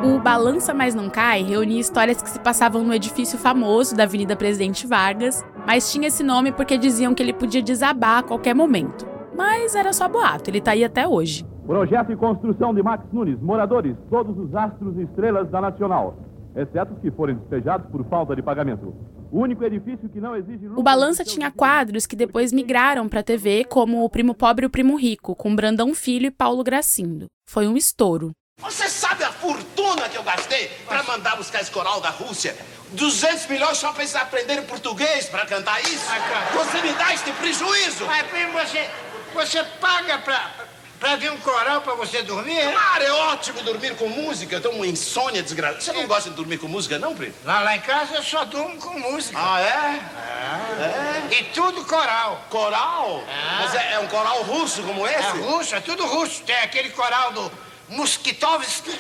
O 0.05 0.21
Balança 0.21 0.73
Mas 0.73 0.95
Não 0.95 1.11
Cai 1.11 1.43
reunia 1.43 1.81
histórias 1.81 2.23
que 2.23 2.31
se 2.31 2.39
passavam 2.39 2.85
no 2.85 2.95
edifício 2.95 3.37
famoso 3.37 3.97
da 3.97 4.05
Avenida 4.05 4.37
Presidente 4.37 4.87
Vargas, 4.87 5.45
mas 5.67 5.91
tinha 5.91 6.07
esse 6.07 6.23
nome 6.23 6.53
porque 6.53 6.79
diziam 6.79 7.13
que 7.13 7.21
ele 7.21 7.33
podia 7.33 7.61
desabar 7.61 8.19
a 8.19 8.23
qualquer 8.23 8.55
momento. 8.55 9.05
Mas 9.37 9.75
era 9.75 9.93
só 9.93 10.09
boato, 10.09 10.49
ele 10.49 10.61
tá 10.61 10.71
aí 10.71 10.85
até 10.85 11.09
hoje. 11.09 11.45
Projeto 11.67 12.13
e 12.13 12.17
construção 12.17 12.73
de 12.73 12.85
Max 12.85 13.05
Nunes, 13.13 13.41
moradores, 13.41 13.97
todos 14.09 14.39
os 14.39 14.55
astros 14.55 14.97
e 14.97 15.03
estrelas 15.03 15.51
da 15.51 15.61
Nacional 15.61 16.28
exceto 16.61 16.95
os 16.95 17.01
que 17.01 17.11
forem 17.11 17.37
despejados 17.37 17.91
por 17.91 18.05
falta 18.09 18.35
de 18.35 18.43
pagamento. 18.43 18.95
O 19.31 19.41
único 19.41 19.63
edifício 19.65 20.09
que 20.09 20.21
não 20.21 20.35
exige. 20.35 20.67
O 20.69 20.83
Balança 20.83 21.25
tinha 21.25 21.51
quadros 21.51 22.07
que 22.07 22.17
depois 22.17 22.53
migraram 22.53 23.09
para 23.09 23.21
a 23.21 23.23
TV, 23.23 23.65
como 23.65 24.05
O 24.05 24.11
Primo 24.11 24.35
Pobre 24.35 24.65
e 24.65 24.67
o 24.67 24.71
Primo 24.71 24.97
Rico, 24.97 25.37
com 25.37 25.55
Brandão 25.55 25.95
Filho 25.95 26.27
e 26.27 26.31
Paulo 26.31 26.65
Gracindo. 26.65 27.27
Foi 27.49 27.69
um 27.69 27.77
estouro. 27.77 28.33
Você 28.61 28.89
sabe 28.89 29.23
a 29.23 29.31
fortuna 29.31 30.09
que 30.09 30.19
eu 30.19 30.23
gastei 30.25 30.69
para 30.87 31.05
mandar 31.05 31.37
buscar 31.37 31.61
esse 31.61 31.71
coral 31.71 32.01
da 32.01 32.11
Rússia? 32.11 32.57
200 32.93 33.47
milhões 33.47 33.79
só 33.79 33.93
para 33.93 34.03
eles 34.03 34.17
aprenderem 34.17 34.65
português 34.65 35.29
para 35.29 35.47
cantar 35.47 35.81
isso? 35.83 36.11
Você 36.55 36.83
me 36.83 36.93
dá 36.95 37.15
este 37.15 37.31
prejuízo? 37.33 38.05
Mas, 38.07 38.27
primo, 38.27 38.53
você, 38.55 38.91
você 39.33 39.63
paga 39.81 40.19
para 40.19 40.51
Pra 40.99 41.15
ver 41.15 41.31
um 41.31 41.39
coral 41.39 41.81
pra 41.81 41.95
você 41.95 42.23
dormir? 42.23 42.61
Claro, 42.61 43.05
é 43.05 43.13
ótimo 43.13 43.63
dormir 43.63 43.95
com 43.95 44.09
música. 44.09 44.57
Eu 44.57 44.61
tenho 44.61 44.75
uma 44.75 44.87
insônia 44.87 45.43
desgraçada. 45.43 45.81
Você 45.81 45.93
não 45.93 46.07
gosta 46.09 46.31
de 46.31 46.37
dormir 46.37 46.59
com 46.59 46.67
música, 46.67 46.99
não, 46.99 47.15
primo? 47.15 47.35
Lá, 47.45 47.61
lá 47.61 47.77
em 47.77 47.81
casa 47.81 48.17
eu 48.17 48.23
só 48.23 48.45
durmo 48.45 48.77
com 48.79 48.99
música. 48.99 49.39
Ah, 49.41 49.61
é? 49.61 49.65
É. 49.65 51.35
é. 51.35 51.39
E 51.39 51.45
tudo 51.45 51.85
coral. 51.85 52.45
Coral? 52.51 53.23
É. 53.29 53.63
Mas 53.63 53.75
é, 53.75 53.93
é, 53.93 53.99
um 54.01 54.09
coral 54.09 54.43
russo 54.43 54.83
como 54.83 55.07
esse? 55.07 55.19
É 55.19 55.31
russo, 55.31 55.75
é 55.77 55.81
tudo 55.81 56.05
russo. 56.05 56.43
Tem 56.43 56.57
aquele 56.57 56.91
coral 56.91 57.33
do 57.33 57.53
Muskitovski. 57.91 58.99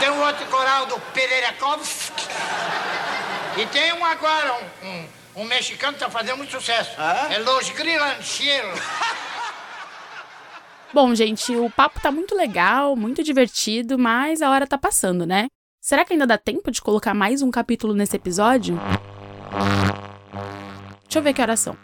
Tem 0.00 0.10
um 0.10 0.24
outro 0.24 0.46
coral 0.46 0.86
do 0.86 0.98
Pereirakovski. 1.12 2.26
E 3.58 3.66
tem 3.66 3.92
um 3.92 4.04
agora, 4.04 4.54
um, 4.82 4.86
um, 4.86 5.08
um 5.42 5.44
mexicano 5.44 5.92
que 5.92 6.00
tá 6.00 6.08
fazendo 6.08 6.38
muito 6.38 6.52
sucesso. 6.52 6.92
Ah? 6.96 7.28
É 7.30 7.38
Los 7.38 7.68
Grilancheiros. 7.68 8.80
Bom, 10.94 11.14
gente, 11.14 11.56
o 11.56 11.70
papo 11.70 11.98
tá 12.02 12.12
muito 12.12 12.34
legal, 12.34 12.94
muito 12.94 13.22
divertido, 13.22 13.98
mas 13.98 14.42
a 14.42 14.50
hora 14.50 14.66
tá 14.66 14.76
passando, 14.76 15.24
né? 15.24 15.46
Será 15.80 16.04
que 16.04 16.12
ainda 16.12 16.26
dá 16.26 16.36
tempo 16.36 16.70
de 16.70 16.82
colocar 16.82 17.14
mais 17.14 17.40
um 17.40 17.50
capítulo 17.50 17.94
nesse 17.94 18.14
episódio? 18.16 18.78
Deixa 21.04 21.18
eu 21.18 21.22
ver 21.22 21.32
que 21.32 21.40
horas 21.40 21.60
são. 21.60 21.78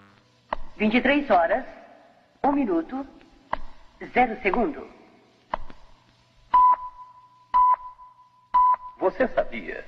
23 0.77 1.31
horas, 1.31 1.65
1 2.45 2.53
minuto, 2.53 3.07
0 4.13 4.43
segundo. 4.43 4.87
Você 8.99 9.27
sabia? 9.29 9.87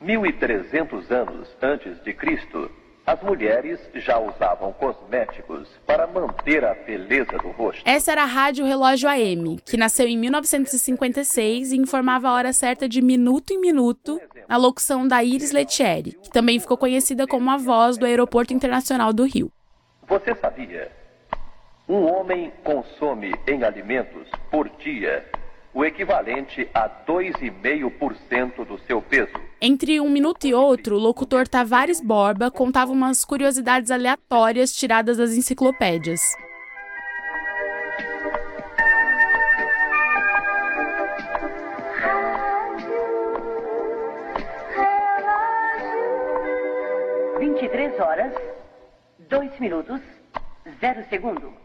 1300 0.00 1.12
anos 1.12 1.48
antes 1.62 2.02
de 2.02 2.12
Cristo, 2.12 2.68
as 3.06 3.20
mulheres 3.22 3.80
já 3.94 4.18
usavam 4.18 4.72
cosméticos 4.72 5.68
para 5.86 6.06
manter 6.06 6.64
a 6.64 6.74
beleza 6.74 7.36
do 7.38 7.50
rosto. 7.50 7.82
Essa 7.84 8.12
era 8.12 8.22
a 8.22 8.26
Rádio 8.26 8.64
Relógio 8.64 9.08
AM, 9.08 9.58
que 9.64 9.76
nasceu 9.76 10.06
em 10.06 10.16
1956 10.16 11.72
e 11.72 11.76
informava 11.76 12.28
a 12.28 12.32
hora 12.32 12.52
certa 12.52 12.88
de 12.88 13.02
minuto 13.02 13.52
em 13.52 13.60
minuto, 13.60 14.20
na 14.48 14.56
locução 14.56 15.06
da 15.06 15.22
Iris 15.22 15.52
Letieri, 15.52 16.12
que 16.22 16.30
também 16.30 16.60
ficou 16.60 16.76
conhecida 16.76 17.26
como 17.26 17.50
a 17.50 17.56
voz 17.56 17.96
do 17.96 18.06
Aeroporto 18.06 18.54
Internacional 18.54 19.12
do 19.12 19.24
Rio. 19.24 19.50
Você 20.06 20.34
sabia? 20.34 20.90
Um 21.88 22.04
homem 22.04 22.52
consome 22.62 23.32
em 23.46 23.64
alimentos 23.64 24.28
por 24.50 24.68
dia 24.78 25.24
o 25.74 25.84
equivalente 25.84 26.68
a 26.74 26.88
2,5% 26.88 28.64
do 28.66 28.78
seu 28.80 29.00
peso. 29.00 29.32
Entre 29.60 30.00
um 30.00 30.10
minuto 30.10 30.46
e 30.46 30.52
outro, 30.52 30.96
o 30.96 30.98
locutor 30.98 31.48
Tavares 31.48 32.00
Borba 32.00 32.50
contava 32.50 32.92
umas 32.92 33.24
curiosidades 33.24 33.90
aleatórias 33.90 34.72
tiradas 34.74 35.16
das 35.16 35.32
enciclopédias. 35.32 36.20
Vinte 47.38 47.64
e 47.64 47.68
três 47.68 47.98
horas, 47.98 48.34
dois 49.28 49.58
minutos, 49.58 50.00
zero 50.80 51.02
segundo. 51.08 51.61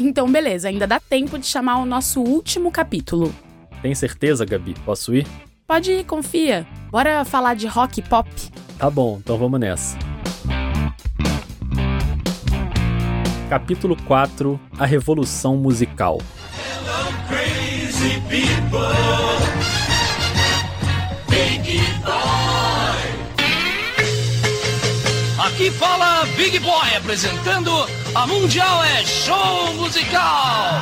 Então, 0.00 0.32
beleza, 0.32 0.68
ainda 0.68 0.86
dá 0.86 0.98
tempo 0.98 1.38
de 1.38 1.46
chamar 1.46 1.76
o 1.76 1.84
nosso 1.84 2.22
último 2.22 2.72
capítulo. 2.72 3.34
Tem 3.82 3.94
certeza, 3.94 4.46
Gabi? 4.46 4.74
Posso 4.82 5.14
ir? 5.14 5.26
Pode 5.66 5.92
ir, 5.92 6.04
confia. 6.04 6.66
Bora 6.90 7.22
falar 7.22 7.54
de 7.54 7.66
rock 7.66 8.00
e 8.00 8.02
pop? 8.02 8.26
Tá 8.78 8.88
bom, 8.88 9.18
então 9.22 9.36
vamos 9.36 9.60
nessa. 9.60 9.98
Capítulo 13.50 13.94
4 14.04 14.58
A 14.78 14.86
Revolução 14.86 15.56
Musical. 15.56 16.18
Hello, 16.64 17.10
Aqui 25.60 25.70
fala 25.72 26.24
Big 26.38 26.58
Boy 26.60 26.96
apresentando 26.96 27.70
a 28.14 28.26
Mundial 28.26 28.82
é 28.82 29.04
Show 29.04 29.74
Musical. 29.74 30.72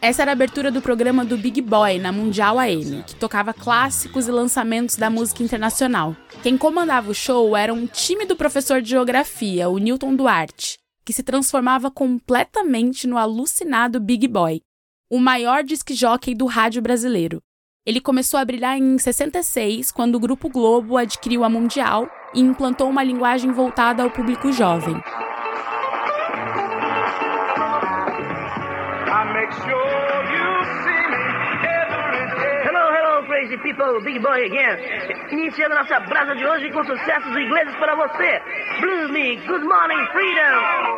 Essa 0.00 0.22
era 0.22 0.30
a 0.30 0.32
abertura 0.34 0.70
do 0.70 0.80
programa 0.80 1.24
do 1.24 1.36
Big 1.36 1.60
Boy 1.60 1.98
na 1.98 2.12
Mundial 2.12 2.56
AM, 2.56 3.02
que 3.04 3.16
tocava 3.16 3.52
clássicos 3.52 4.28
e 4.28 4.30
lançamentos 4.30 4.94
da 4.94 5.10
música 5.10 5.42
internacional. 5.42 6.14
Quem 6.40 6.56
comandava 6.56 7.10
o 7.10 7.14
show 7.14 7.56
era 7.56 7.74
um 7.74 7.84
tímido 7.84 8.36
professor 8.36 8.80
de 8.80 8.90
geografia, 8.90 9.68
o 9.68 9.78
Newton 9.78 10.14
Duarte, 10.14 10.78
que 11.04 11.12
se 11.12 11.24
transformava 11.24 11.90
completamente 11.90 13.08
no 13.08 13.18
alucinado 13.18 13.98
Big 13.98 14.28
Boy, 14.28 14.60
o 15.10 15.18
maior 15.18 15.64
disc 15.64 15.90
jockey 15.92 16.32
do 16.32 16.46
rádio 16.46 16.80
brasileiro. 16.80 17.42
Ele 17.86 18.00
começou 18.00 18.40
a 18.40 18.44
brilhar 18.44 18.76
em 18.76 18.98
66, 18.98 19.92
quando 19.92 20.16
o 20.16 20.18
Grupo 20.18 20.48
Globo 20.48 20.96
adquiriu 20.96 21.44
a 21.44 21.48
Mundial 21.48 22.10
e 22.34 22.40
implantou 22.40 22.90
uma 22.90 23.04
linguagem 23.04 23.52
voltada 23.52 24.02
ao 24.02 24.10
público 24.10 24.50
jovem. 24.50 25.00
Hello, 32.64 32.90
hello, 32.90 33.24
crazy 33.28 33.56
people, 33.58 34.02
Big 34.02 34.18
Boy 34.18 34.46
again. 34.46 34.78
Iniciando 35.30 35.76
nossa 35.76 36.00
brasa 36.00 36.34
de 36.34 36.44
hoje 36.44 36.68
com 36.72 36.84
sucessos 36.84 37.36
ingleses 37.36 37.76
para 37.76 37.94
você. 37.94 38.42
Blues 38.80 39.12
Me, 39.12 39.36
Good 39.46 39.64
Morning 39.64 40.04
Freedom. 40.06 40.96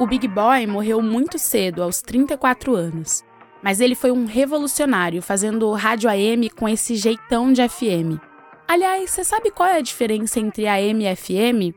O 0.00 0.06
Big 0.06 0.28
Boy 0.28 0.64
morreu 0.64 1.02
muito 1.02 1.40
cedo, 1.40 1.82
aos 1.82 2.00
34 2.00 2.76
anos. 2.76 3.24
Mas 3.60 3.80
ele 3.80 3.96
foi 3.96 4.12
um 4.12 4.26
revolucionário, 4.26 5.20
fazendo 5.20 5.72
rádio 5.72 6.08
AM 6.08 6.48
com 6.50 6.68
esse 6.68 6.94
jeitão 6.94 7.52
de 7.52 7.68
FM. 7.68 8.22
Aliás, 8.68 9.10
você 9.10 9.24
sabe 9.24 9.50
qual 9.50 9.68
é 9.68 9.78
a 9.78 9.82
diferença 9.82 10.38
entre 10.38 10.68
AM 10.68 11.04
e 11.04 11.16
FM? 11.16 11.74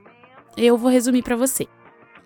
Eu 0.56 0.78
vou 0.78 0.92
resumir 0.92 1.24
para 1.24 1.36
você. 1.36 1.68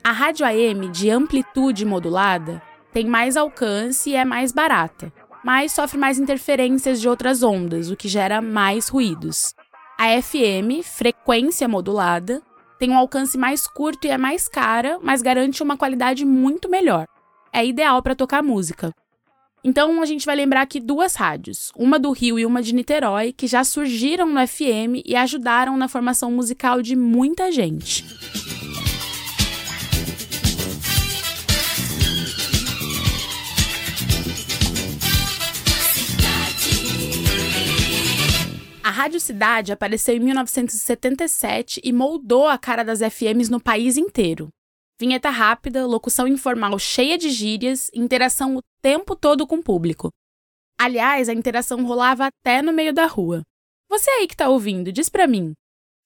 A 0.04 0.12
rádio 0.12 0.46
AM 0.46 0.90
de 0.90 1.10
amplitude 1.10 1.86
modulada 1.86 2.62
tem 2.92 3.06
mais 3.06 3.38
alcance 3.38 4.10
e 4.10 4.16
é 4.16 4.26
mais 4.26 4.52
barata, 4.52 5.14
mas 5.46 5.72
sofre 5.72 5.98
mais 5.98 6.20
interferências 6.20 7.00
de 7.00 7.08
outras 7.08 7.42
ondas, 7.42 7.90
o 7.90 7.96
que 7.96 8.10
gera 8.10 8.42
mais 8.42 8.90
ruídos. 8.90 9.54
A 9.98 10.22
FM, 10.22 10.84
frequência 10.84 11.70
modulada, 11.70 12.42
tem 12.80 12.90
um 12.90 12.98
alcance 12.98 13.38
mais 13.38 13.68
curto 13.68 14.06
e 14.06 14.10
é 14.10 14.18
mais 14.18 14.48
cara, 14.48 15.00
mas 15.02 15.22
garante 15.22 15.64
uma 15.64 15.78
qualidade 15.78 16.26
muito 16.26 16.70
melhor. 16.70 17.08
É 17.52 17.66
ideal 17.66 18.02
para 18.02 18.16
tocar 18.16 18.44
música. 18.44 18.94
Então 19.64 20.02
a 20.02 20.06
gente 20.06 20.26
vai 20.28 20.36
lembrar 20.36 20.62
aqui 20.62 20.80
duas 20.80 21.16
rádios, 21.16 21.72
uma 21.76 21.98
do 21.98 22.12
Rio 22.12 22.38
e 22.38 22.46
uma 22.46 22.62
de 22.62 22.74
Niterói, 22.74 23.34
que 23.34 23.48
já 23.48 23.64
surgiram 23.64 24.30
no 24.30 24.48
FM 24.48 25.02
e 25.04 25.16
ajudaram 25.16 25.76
na 25.76 25.88
formação 25.88 26.32
musical 26.32 26.84
de 26.84 26.96
muita 26.96 27.52
gente. 27.52 28.06
A 38.86 38.92
Rádio 38.92 39.20
Cidade 39.20 39.72
apareceu 39.72 40.16
em 40.16 40.20
1977 40.20 41.82
e 41.84 41.92
moldou 41.92 42.48
a 42.48 42.56
cara 42.56 42.84
das 42.84 43.00
FMs 43.00 43.50
no 43.50 43.60
país 43.60 43.98
inteiro. 43.98 44.50
Vinheta 45.00 45.32
rápida, 45.32 45.88
locução 45.88 46.28
informal 46.28 46.78
cheia 46.78 47.18
de 47.18 47.32
gírias, 47.32 47.90
interação 47.96 48.56
o 48.56 48.62
tempo 48.84 49.16
todo 49.16 49.48
com 49.48 49.56
o 49.56 49.64
público. 49.64 50.12
Aliás, 50.80 51.28
a 51.30 51.34
interação 51.34 51.84
rolava 51.84 52.28
até 52.28 52.62
no 52.62 52.72
meio 52.72 52.94
da 52.94 53.08
rua. 53.08 53.42
Você 53.90 54.08
aí 54.12 54.28
que 54.28 54.38
tá 54.38 54.50
ouvindo, 54.50 54.92
diz 54.92 55.10
pra 55.10 55.26
mim. 55.26 55.54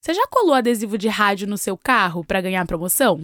Você 0.02 0.14
já 0.14 0.26
colou 0.28 0.54
adesivo 0.54 0.98
de 0.98 1.10
rádio 1.10 1.50
no 1.50 1.58
seu 1.58 1.78
carro 1.78 2.24
para 2.24 2.40
ganhar 2.40 2.66
promoção? 2.66 3.22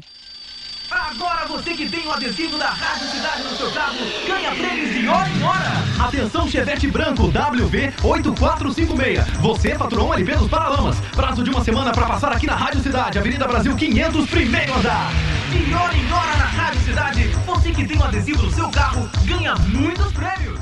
Agora 0.92 1.48
você 1.48 1.74
que 1.74 1.90
tem 1.90 2.06
o 2.06 2.12
adesivo 2.12 2.58
da 2.58 2.72
Rádio 2.72 3.08
Cidade 3.08 3.44
no 3.44 3.56
seu 3.56 3.72
carro, 3.72 4.00
ganha 4.28 4.54
prêmios 4.54 4.94
de 4.94 5.08
hora 5.08 5.30
em 5.30 5.44
hora. 5.44 5.55
Atenção 6.00 6.48
Chevette 6.48 6.88
branco 6.88 7.32
WV8456. 7.32 9.24
Você 9.42 9.76
faturou 9.76 10.10
um 10.10 10.14
LP 10.14 10.36
dos 10.36 10.50
Paralamas. 10.50 11.00
Prazo 11.16 11.44
de 11.44 11.50
uma 11.50 11.64
semana 11.64 11.92
para 11.92 12.06
passar 12.06 12.32
aqui 12.34 12.46
na 12.46 12.56
Rádio 12.56 12.82
Cidade, 12.82 13.18
Avenida 13.18 13.48
Brasil 13.48 13.76
500, 13.76 14.30
primeiro 14.30 14.74
andar. 14.74 15.10
De 15.52 15.74
hora 15.74 15.96
em 15.96 16.12
hora 16.12 16.38
na 16.38 16.46
Rádio 16.46 16.82
Cidade, 16.82 17.24
você 17.46 17.72
que 17.72 17.88
tem 17.88 17.98
o 17.98 18.04
adesivo 18.04 18.44
no 18.44 18.52
seu 18.52 18.70
carro, 18.70 19.10
ganha 19.26 19.56
muitos 19.56 20.12
prêmios. 20.12 20.60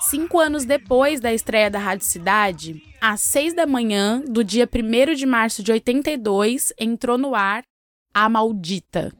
Cinco 0.00 0.38
anos 0.38 0.64
depois 0.64 1.20
da 1.20 1.34
estreia 1.34 1.68
da 1.68 1.80
Rádio 1.80 2.06
Cidade, 2.06 2.80
às 3.00 3.20
seis 3.20 3.52
da 3.52 3.66
manhã 3.66 4.22
do 4.26 4.44
dia 4.44 4.68
1 4.72 5.14
de 5.14 5.26
março 5.26 5.60
de 5.62 5.72
82, 5.72 6.72
entrou 6.78 7.18
no 7.18 7.34
ar 7.34 7.64
A 8.14 8.28
Maldita. 8.28 9.12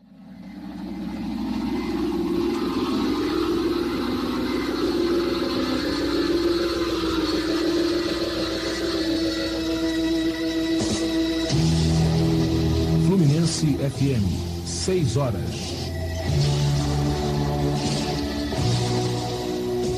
Fluminense 13.47 13.79
FM, 13.79 14.67
6 14.67 15.17
horas. 15.17 15.41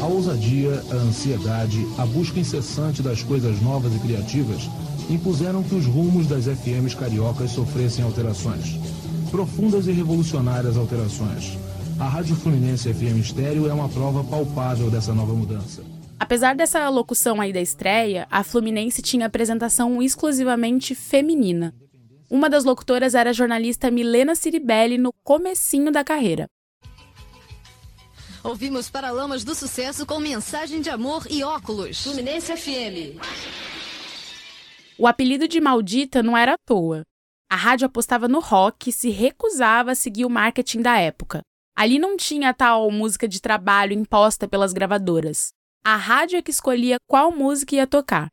A 0.03 0.07
ousadia, 0.07 0.83
a 0.91 0.95
ansiedade, 0.95 1.87
a 1.97 2.05
busca 2.05 2.39
incessante 2.39 3.03
das 3.03 3.23
coisas 3.23 3.61
novas 3.63 3.95
e 3.95 3.99
criativas 4.01 4.69
impuseram 5.09 5.63
que 5.63 5.75
os 5.75 5.87
rumos 5.87 6.27
das 6.27 6.45
FMs 6.45 6.95
cariocas 6.95 7.51
sofressem 7.53 8.05
alterações. 8.05 8.79
Profundas 9.31 9.87
e 9.87 9.93
revolucionárias 9.93 10.77
alterações. 10.77 11.59
A 11.99 12.07
Rádio 12.07 12.37
Fluminense 12.37 12.93
FM 12.93 13.19
Estéreo 13.19 13.67
é 13.67 13.73
uma 13.73 13.89
prova 13.89 14.23
palpável 14.25 14.91
dessa 14.91 15.15
nova 15.15 15.33
mudança. 15.33 15.83
Apesar 16.21 16.55
dessa 16.55 16.87
locução 16.91 17.41
aí 17.41 17.53
da 17.53 17.63
estreia, 17.63 18.27
a 18.31 18.45
Fluminense 18.45 19.01
tinha 19.01 19.27
apresentação 19.27 20.03
exclusivamente 20.03 20.95
feminina. 20.95 21.73
Uma 22.31 22.51
das 22.51 22.65
locutoras 22.65 23.15
era 23.15 23.31
a 23.31 23.33
jornalista 23.33 23.91
Milena 23.91 24.35
Ciribelli 24.35 24.99
no 24.99 25.13
comecinho 25.25 25.91
da 25.91 26.05
carreira. 26.05 26.47
Ouvimos 28.45 28.91
Paralamas 28.91 29.45
do 29.45 29.55
Sucesso 29.55 30.05
com 30.05 30.21
mensagem 30.21 30.81
de 30.81 30.91
amor 30.91 31.27
e 31.31 31.43
óculos. 31.43 32.03
Fluminense 32.03 32.55
FM. 32.55 33.19
O 34.99 35.07
apelido 35.07 35.49
de 35.49 35.61
Maldita 35.61 36.23
não 36.23 36.37
era 36.37 36.55
à 36.55 36.59
toa. 36.67 37.03
A 37.51 37.57
rádio 37.57 37.87
apostava 37.87 38.29
no 38.29 38.41
rock 38.41 38.91
e 38.91 38.93
se 38.93 39.09
recusava 39.09 39.93
a 39.93 39.95
seguir 39.95 40.27
o 40.27 40.31
marketing 40.31 40.83
da 40.83 40.99
época. 40.99 41.41
Ali 41.75 41.99
não 41.99 42.17
tinha 42.17 42.53
tal 42.53 42.91
música 42.91 43.27
de 43.27 43.41
trabalho 43.41 43.93
imposta 43.93 44.47
pelas 44.47 44.73
gravadoras. 44.73 45.49
A 45.83 45.97
rádio 45.97 46.37
é 46.37 46.43
que 46.43 46.51
escolhia 46.51 46.97
qual 47.09 47.33
música 47.33 47.77
ia 47.77 47.87
tocar. 47.87 48.29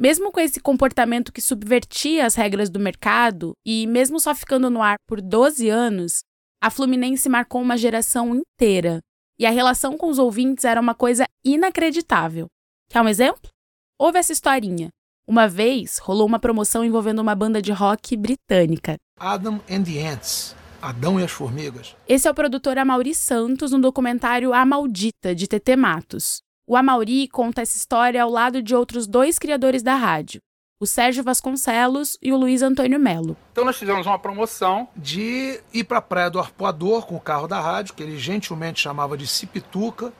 Mesmo 0.00 0.32
com 0.32 0.40
esse 0.40 0.58
comportamento 0.58 1.30
que 1.30 1.42
subvertia 1.42 2.24
as 2.24 2.34
regras 2.34 2.70
do 2.70 2.80
mercado, 2.80 3.52
e 3.66 3.86
mesmo 3.86 4.18
só 4.18 4.34
ficando 4.34 4.70
no 4.70 4.80
ar 4.80 4.96
por 5.06 5.20
12 5.20 5.68
anos, 5.68 6.20
a 6.58 6.70
Fluminense 6.70 7.28
marcou 7.28 7.60
uma 7.60 7.76
geração 7.76 8.34
inteira. 8.34 9.00
E 9.38 9.44
a 9.44 9.50
relação 9.50 9.98
com 9.98 10.08
os 10.08 10.18
ouvintes 10.18 10.64
era 10.64 10.80
uma 10.80 10.94
coisa 10.94 11.26
inacreditável. 11.44 12.46
Quer 12.88 13.02
um 13.02 13.08
exemplo? 13.08 13.50
Houve 13.98 14.18
essa 14.18 14.32
historinha. 14.32 14.88
Uma 15.28 15.46
vez 15.46 15.98
rolou 15.98 16.26
uma 16.26 16.38
promoção 16.38 16.82
envolvendo 16.82 17.20
uma 17.20 17.34
banda 17.34 17.60
de 17.60 17.70
rock 17.70 18.16
britânica. 18.16 18.96
Adam 19.18 19.60
and 19.70 19.82
the 19.82 20.06
Ants. 20.06 20.56
Adão 20.80 21.20
e 21.20 21.24
as 21.24 21.30
Formigas. 21.30 21.94
Esse 22.08 22.26
é 22.26 22.30
o 22.30 22.34
produtor 22.34 22.78
Amaury 22.78 23.14
Santos 23.14 23.70
no 23.70 23.78
documentário 23.78 24.54
A 24.54 24.64
Maldita, 24.64 25.34
de 25.34 25.46
TT 25.46 25.76
Matos. 25.76 26.40
O 26.70 26.76
Amauri 26.76 27.26
conta 27.26 27.62
essa 27.62 27.76
história 27.76 28.22
ao 28.22 28.30
lado 28.30 28.62
de 28.62 28.76
outros 28.76 29.08
dois 29.08 29.40
criadores 29.40 29.82
da 29.82 29.96
rádio, 29.96 30.40
o 30.78 30.86
Sérgio 30.86 31.24
Vasconcelos 31.24 32.16
e 32.22 32.32
o 32.32 32.36
Luiz 32.36 32.62
Antônio 32.62 32.96
Melo. 32.96 33.36
Então 33.50 33.64
nós 33.64 33.76
fizemos 33.76 34.06
uma 34.06 34.20
promoção 34.20 34.88
de 34.94 35.60
ir 35.74 35.82
para 35.82 35.98
a 35.98 36.00
Praia 36.00 36.30
do 36.30 36.38
Arpoador 36.38 37.06
com 37.06 37.16
o 37.16 37.20
carro 37.20 37.48
da 37.48 37.60
rádio, 37.60 37.94
que 37.94 38.04
ele 38.04 38.16
gentilmente 38.16 38.80
chamava 38.80 39.16
de 39.16 39.26
Cipituca, 39.26 40.12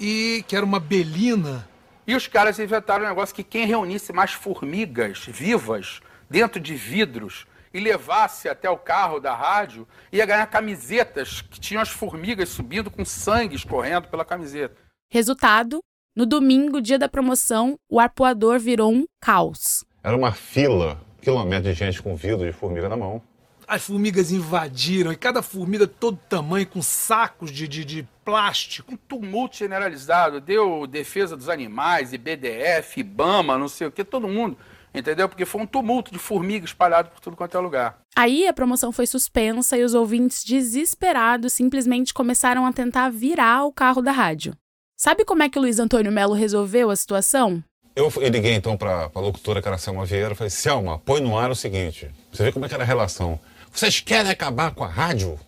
e 0.00 0.44
que 0.48 0.56
era 0.56 0.66
uma 0.66 0.80
belina. 0.80 1.68
E 2.08 2.16
os 2.16 2.26
caras 2.26 2.58
inventaram 2.58 3.04
um 3.04 3.08
negócio 3.08 3.32
que 3.32 3.44
quem 3.44 3.66
reunisse 3.66 4.12
mais 4.12 4.32
formigas 4.32 5.26
vivas 5.28 6.00
dentro 6.28 6.58
de 6.58 6.74
vidros 6.74 7.46
e 7.72 7.78
levasse 7.78 8.48
até 8.48 8.68
o 8.68 8.76
carro 8.76 9.20
da 9.20 9.32
rádio 9.32 9.86
ia 10.10 10.26
ganhar 10.26 10.46
camisetas 10.48 11.40
que 11.40 11.60
tinham 11.60 11.80
as 11.82 11.90
formigas 11.90 12.48
subindo 12.48 12.90
com 12.90 13.04
sangue 13.04 13.54
escorrendo 13.54 14.08
pela 14.08 14.24
camiseta. 14.24 14.85
Resultado: 15.08 15.80
no 16.16 16.26
domingo, 16.26 16.80
dia 16.80 16.98
da 16.98 17.08
promoção, 17.08 17.78
o 17.88 18.00
arpoador 18.00 18.58
virou 18.58 18.92
um 18.92 19.04
caos. 19.20 19.84
Era 20.02 20.16
uma 20.16 20.32
fila, 20.32 21.00
quilômetro 21.20 21.70
de 21.70 21.74
gente 21.74 22.02
com 22.02 22.16
vidro 22.16 22.44
de 22.44 22.52
formiga 22.52 22.88
na 22.88 22.96
mão. 22.96 23.22
As 23.68 23.84
formigas 23.84 24.30
invadiram, 24.30 25.12
e 25.12 25.16
cada 25.16 25.42
formiga 25.42 25.86
todo 25.86 26.18
tamanho, 26.28 26.66
com 26.66 26.80
sacos 26.80 27.50
de, 27.50 27.66
de, 27.66 27.84
de 27.84 28.08
plástico. 28.24 28.94
Um 28.94 28.96
tumulto 28.96 29.56
generalizado. 29.56 30.40
Deu 30.40 30.86
defesa 30.86 31.36
dos 31.36 31.48
animais, 31.48 32.12
IBDF, 32.12 33.00
IBAMA, 33.00 33.58
não 33.58 33.68
sei 33.68 33.86
o 33.88 33.92
que, 33.92 34.04
todo 34.04 34.28
mundo. 34.28 34.56
Entendeu? 34.94 35.28
Porque 35.28 35.44
foi 35.44 35.60
um 35.60 35.66
tumulto 35.66 36.12
de 36.12 36.18
formiga 36.18 36.64
espalhado 36.64 37.10
por 37.10 37.20
tudo 37.20 37.36
quanto 37.36 37.56
é 37.56 37.60
lugar. 37.60 37.98
Aí 38.16 38.46
a 38.46 38.52
promoção 38.52 38.90
foi 38.90 39.06
suspensa 39.06 39.76
e 39.76 39.84
os 39.84 39.94
ouvintes, 39.94 40.42
desesperados, 40.42 41.52
simplesmente 41.52 42.14
começaram 42.14 42.64
a 42.64 42.72
tentar 42.72 43.10
virar 43.10 43.64
o 43.64 43.72
carro 43.72 44.00
da 44.00 44.12
rádio. 44.12 44.54
Sabe 44.98 45.26
como 45.26 45.42
é 45.42 45.48
que 45.50 45.58
o 45.58 45.60
Luiz 45.60 45.78
Antônio 45.78 46.10
Melo 46.10 46.32
resolveu 46.32 46.88
a 46.88 46.96
situação? 46.96 47.62
Eu 47.94 48.10
liguei 48.30 48.54
então 48.54 48.78
para 48.78 49.10
a 49.14 49.20
locutora, 49.20 49.60
que 49.60 49.68
era 49.68 49.76
Selma 49.76 50.06
Vieira, 50.06 50.34
falei: 50.34 50.48
Selma, 50.48 50.98
põe 50.98 51.20
no 51.20 51.38
ar 51.38 51.50
o 51.50 51.54
seguinte. 51.54 52.10
Você 52.32 52.44
vê 52.44 52.50
como 52.50 52.64
é 52.64 52.68
que 52.68 52.72
era 52.72 52.82
a 52.82 52.86
relação. 52.86 53.38
Vocês 53.70 54.00
querem 54.00 54.30
acabar 54.30 54.74
com 54.74 54.82
a 54.82 54.88
rádio? 54.88 55.38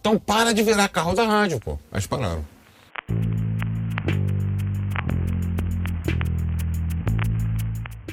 Então 0.00 0.16
para 0.16 0.54
de 0.54 0.62
virar 0.62 0.88
carro 0.88 1.14
da 1.16 1.26
rádio, 1.26 1.58
pô. 1.58 1.80
Mas 1.90 2.06
pararam. 2.06 2.46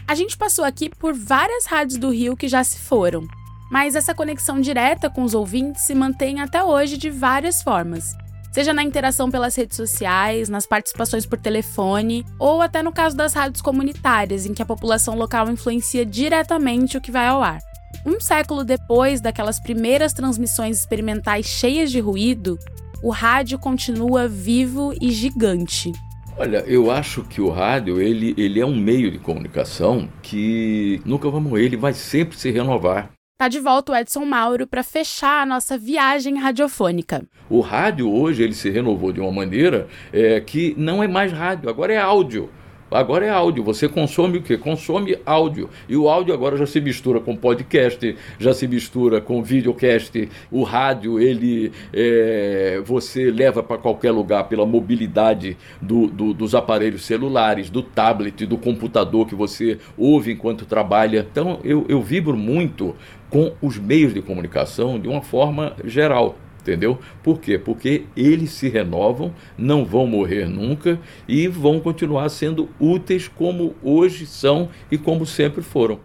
A 0.07 0.15
gente 0.15 0.35
passou 0.35 0.65
aqui 0.65 0.89
por 0.89 1.13
várias 1.13 1.67
rádios 1.67 1.99
do 1.99 2.09
Rio 2.09 2.35
que 2.35 2.47
já 2.47 2.63
se 2.63 2.79
foram, 2.79 3.27
mas 3.69 3.95
essa 3.95 4.15
conexão 4.15 4.59
direta 4.59 5.07
com 5.07 5.23
os 5.23 5.35
ouvintes 5.35 5.83
se 5.83 5.93
mantém 5.93 6.41
até 6.41 6.63
hoje 6.63 6.97
de 6.97 7.11
várias 7.11 7.61
formas. 7.61 8.15
Seja 8.57 8.73
na 8.73 8.81
interação 8.81 9.29
pelas 9.29 9.55
redes 9.55 9.77
sociais, 9.77 10.49
nas 10.49 10.65
participações 10.65 11.27
por 11.27 11.37
telefone, 11.37 12.25
ou 12.39 12.59
até 12.59 12.81
no 12.81 12.91
caso 12.91 13.15
das 13.15 13.31
rádios 13.35 13.61
comunitárias, 13.61 14.47
em 14.47 14.53
que 14.55 14.63
a 14.63 14.65
população 14.65 15.15
local 15.15 15.47
influencia 15.51 16.03
diretamente 16.03 16.97
o 16.97 17.01
que 17.01 17.11
vai 17.11 17.27
ao 17.27 17.43
ar. 17.43 17.59
Um 18.03 18.19
século 18.19 18.63
depois 18.63 19.21
daquelas 19.21 19.59
primeiras 19.59 20.11
transmissões 20.11 20.79
experimentais 20.79 21.45
cheias 21.45 21.91
de 21.91 21.99
ruído, 21.99 22.57
o 23.03 23.11
rádio 23.11 23.59
continua 23.59 24.27
vivo 24.27 24.91
e 24.99 25.11
gigante. 25.11 25.91
Olha, 26.35 26.63
eu 26.65 26.89
acho 26.89 27.21
que 27.25 27.39
o 27.39 27.51
rádio 27.51 28.01
ele, 28.01 28.33
ele 28.39 28.59
é 28.59 28.65
um 28.65 28.75
meio 28.75 29.11
de 29.11 29.19
comunicação 29.19 30.09
que 30.23 30.99
nunca 31.05 31.29
morrer, 31.29 31.65
ele 31.65 31.77
vai 31.77 31.93
sempre 31.93 32.35
se 32.35 32.49
renovar. 32.49 33.16
Tá 33.39 33.47
de 33.47 33.59
volta 33.59 33.91
o 33.91 33.95
Edson 33.95 34.25
Mauro 34.25 34.65
para 34.65 34.81
fechar 34.81 35.43
a 35.43 35.45
nossa 35.45 35.77
viagem 35.77 36.39
radiofônica. 36.39 37.23
O 37.47 37.59
rádio 37.59 38.11
hoje 38.11 38.41
ele 38.41 38.55
se 38.55 38.67
renovou 38.67 39.11
de 39.11 39.19
uma 39.19 39.31
maneira 39.31 39.87
é, 40.11 40.39
que 40.41 40.73
não 40.75 41.03
é 41.03 41.07
mais 41.07 41.31
rádio, 41.31 41.69
agora 41.69 41.93
é 41.93 41.99
áudio. 41.99 42.49
Agora 42.89 43.25
é 43.25 43.29
áudio, 43.29 43.63
você 43.63 43.89
consome 43.89 44.37
o 44.37 44.41
que? 44.41 44.57
Consome 44.57 45.17
áudio. 45.25 45.69
E 45.89 45.97
o 45.97 46.07
áudio 46.07 46.33
agora 46.33 46.55
já 46.55 46.65
se 46.65 46.79
mistura 46.79 47.19
com 47.19 47.35
podcast, 47.35 48.15
já 48.39 48.53
se 48.53 48.65
mistura 48.65 49.19
com 49.19 49.43
videocast. 49.43 50.29
O 50.49 50.63
rádio, 50.63 51.19
ele 51.19 51.73
é, 51.93 52.81
você 52.85 53.29
leva 53.29 53.61
para 53.61 53.77
qualquer 53.77 54.11
lugar 54.11 54.45
pela 54.45 54.65
mobilidade 54.65 55.57
do, 55.81 56.07
do, 56.07 56.33
dos 56.33 56.55
aparelhos 56.55 57.05
celulares, 57.05 57.69
do 57.69 57.83
tablet, 57.83 58.45
do 58.45 58.57
computador 58.57 59.27
que 59.27 59.35
você 59.35 59.77
ouve 59.97 60.31
enquanto 60.31 60.65
trabalha. 60.65 61.27
Então 61.29 61.59
eu, 61.65 61.85
eu 61.89 62.01
vibro 62.01 62.37
muito 62.37 62.95
com 63.29 63.53
os 63.61 63.77
meios 63.77 64.13
de 64.13 64.21
comunicação 64.21 64.99
de 64.99 65.07
uma 65.07 65.21
forma 65.21 65.75
geral 65.83 66.35
entendeu? 66.67 66.99
Por 67.23 67.39
quê? 67.39 67.57
Porque 67.57 68.03
eles 68.15 68.51
se 68.51 68.67
renovam, 68.67 69.33
não 69.57 69.85
vão 69.85 70.05
morrer 70.05 70.49
nunca 70.49 70.99
e 71.25 71.47
vão 71.47 71.79
continuar 71.79 72.27
sendo 72.27 72.67
úteis 72.77 73.29
como 73.29 73.73
hoje 73.81 74.25
são 74.25 74.69
e 74.91 74.97
como 74.97 75.25
sempre 75.25 75.61
foram. 75.61 75.99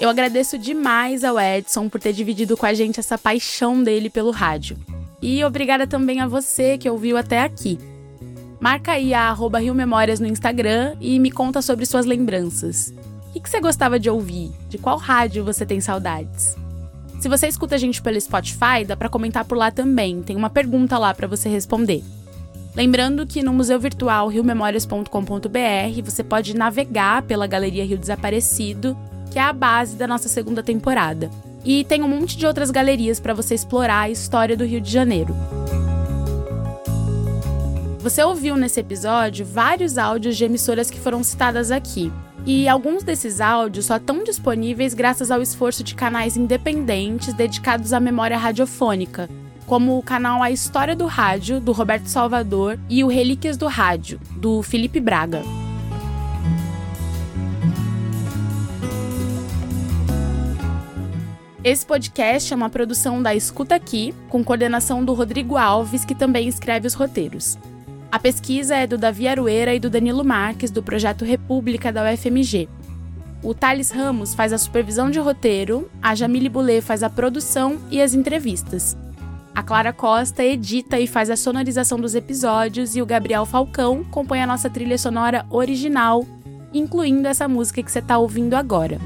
Eu 0.00 0.08
agradeço 0.08 0.56
demais 0.56 1.22
ao 1.22 1.38
Edson 1.38 1.90
por 1.90 2.00
ter 2.00 2.14
dividido 2.14 2.56
com 2.56 2.64
a 2.64 2.72
gente 2.72 2.98
essa 2.98 3.18
paixão 3.18 3.82
dele 3.82 4.08
pelo 4.08 4.30
rádio. 4.30 4.78
E 5.20 5.44
obrigada 5.44 5.86
também 5.86 6.22
a 6.22 6.26
você 6.26 6.78
que 6.78 6.88
ouviu 6.88 7.18
até 7.18 7.42
aqui. 7.42 7.78
Marca 8.60 8.92
aí 8.92 9.14
a 9.14 9.30
arroba 9.30 9.58
Rio 9.58 9.74
Memórias 9.74 10.20
no 10.20 10.26
Instagram 10.26 10.94
e 11.00 11.18
me 11.18 11.30
conta 11.30 11.62
sobre 11.62 11.86
suas 11.86 12.04
lembranças. 12.04 12.92
O 13.34 13.40
que, 13.40 13.48
você 13.48 13.58
gostava 13.58 13.98
de 13.98 14.10
ouvir? 14.10 14.52
De 14.68 14.76
qual 14.76 14.98
rádio 14.98 15.42
você 15.42 15.64
tem 15.64 15.80
saudades? 15.80 16.54
Se 17.20 17.28
você 17.28 17.48
escuta 17.48 17.76
a 17.76 17.78
gente 17.78 18.02
pelo 18.02 18.20
Spotify, 18.20 18.84
dá 18.86 18.94
para 18.94 19.08
comentar 19.08 19.46
por 19.46 19.56
lá 19.56 19.70
também. 19.70 20.20
Tem 20.20 20.36
uma 20.36 20.50
pergunta 20.50 20.98
lá 20.98 21.14
para 21.14 21.26
você 21.26 21.48
responder. 21.48 22.04
Lembrando 22.74 23.26
que 23.26 23.42
no 23.42 23.52
Museu 23.52 23.80
Virtual 23.80 24.28
riomemórias.com.br 24.28 26.02
você 26.04 26.22
pode 26.22 26.54
navegar 26.54 27.22
pela 27.22 27.46
Galeria 27.46 27.84
Rio 27.84 27.96
Desaparecido, 27.96 28.94
que 29.30 29.38
é 29.38 29.42
a 29.42 29.54
base 29.54 29.96
da 29.96 30.06
nossa 30.06 30.28
segunda 30.28 30.62
temporada. 30.62 31.30
E 31.64 31.84
tem 31.84 32.02
um 32.02 32.08
monte 32.08 32.36
de 32.36 32.46
outras 32.46 32.70
galerias 32.70 33.18
para 33.18 33.32
você 33.32 33.54
explorar 33.54 34.00
a 34.00 34.10
história 34.10 34.56
do 34.56 34.64
Rio 34.64 34.82
de 34.82 34.90
Janeiro. 34.90 35.34
Você 38.02 38.24
ouviu 38.24 38.56
nesse 38.56 38.80
episódio 38.80 39.44
vários 39.44 39.98
áudios 39.98 40.34
de 40.34 40.42
emissoras 40.42 40.90
que 40.90 40.98
foram 40.98 41.22
citadas 41.22 41.70
aqui. 41.70 42.10
E 42.46 42.66
alguns 42.66 43.02
desses 43.02 43.42
áudios 43.42 43.84
só 43.84 43.96
estão 43.96 44.24
disponíveis 44.24 44.94
graças 44.94 45.30
ao 45.30 45.42
esforço 45.42 45.84
de 45.84 45.94
canais 45.94 46.34
independentes 46.34 47.34
dedicados 47.34 47.92
à 47.92 48.00
memória 48.00 48.38
radiofônica, 48.38 49.28
como 49.66 49.98
o 49.98 50.02
canal 50.02 50.42
A 50.42 50.50
História 50.50 50.96
do 50.96 51.04
Rádio, 51.04 51.60
do 51.60 51.72
Roberto 51.72 52.06
Salvador, 52.06 52.80
e 52.88 53.04
o 53.04 53.06
Relíquias 53.06 53.58
do 53.58 53.66
Rádio, 53.66 54.18
do 54.34 54.62
Felipe 54.62 54.98
Braga. 54.98 55.42
Esse 61.62 61.84
podcast 61.84 62.50
é 62.50 62.56
uma 62.56 62.70
produção 62.70 63.22
da 63.22 63.34
Escuta 63.34 63.74
Aqui, 63.74 64.14
com 64.30 64.42
coordenação 64.42 65.04
do 65.04 65.12
Rodrigo 65.12 65.58
Alves, 65.58 66.06
que 66.06 66.14
também 66.14 66.48
escreve 66.48 66.86
os 66.86 66.94
roteiros. 66.94 67.58
A 68.12 68.18
pesquisa 68.18 68.74
é 68.74 68.88
do 68.88 68.98
Davi 68.98 69.28
Arueira 69.28 69.72
e 69.72 69.78
do 69.78 69.88
Danilo 69.88 70.24
Marques, 70.24 70.72
do 70.72 70.82
Projeto 70.82 71.24
República 71.24 71.92
da 71.92 72.02
UFMG. 72.12 72.68
O 73.40 73.54
Thales 73.54 73.92
Ramos 73.92 74.34
faz 74.34 74.52
a 74.52 74.58
supervisão 74.58 75.10
de 75.10 75.20
roteiro, 75.20 75.88
a 76.02 76.12
Jamile 76.12 76.48
Boulet 76.48 76.82
faz 76.82 77.04
a 77.04 77.08
produção 77.08 77.78
e 77.88 78.02
as 78.02 78.12
entrevistas. 78.12 78.96
A 79.54 79.62
Clara 79.62 79.92
Costa 79.92 80.42
edita 80.42 80.98
e 80.98 81.06
faz 81.06 81.30
a 81.30 81.36
sonorização 81.36 82.00
dos 82.00 82.16
episódios 82.16 82.96
e 82.96 83.02
o 83.02 83.06
Gabriel 83.06 83.46
Falcão 83.46 84.02
compõe 84.02 84.42
a 84.42 84.46
nossa 84.46 84.68
trilha 84.68 84.98
sonora 84.98 85.46
original, 85.48 86.26
incluindo 86.74 87.28
essa 87.28 87.46
música 87.46 87.80
que 87.80 87.92
você 87.92 88.00
está 88.00 88.18
ouvindo 88.18 88.54
agora. 88.54 88.98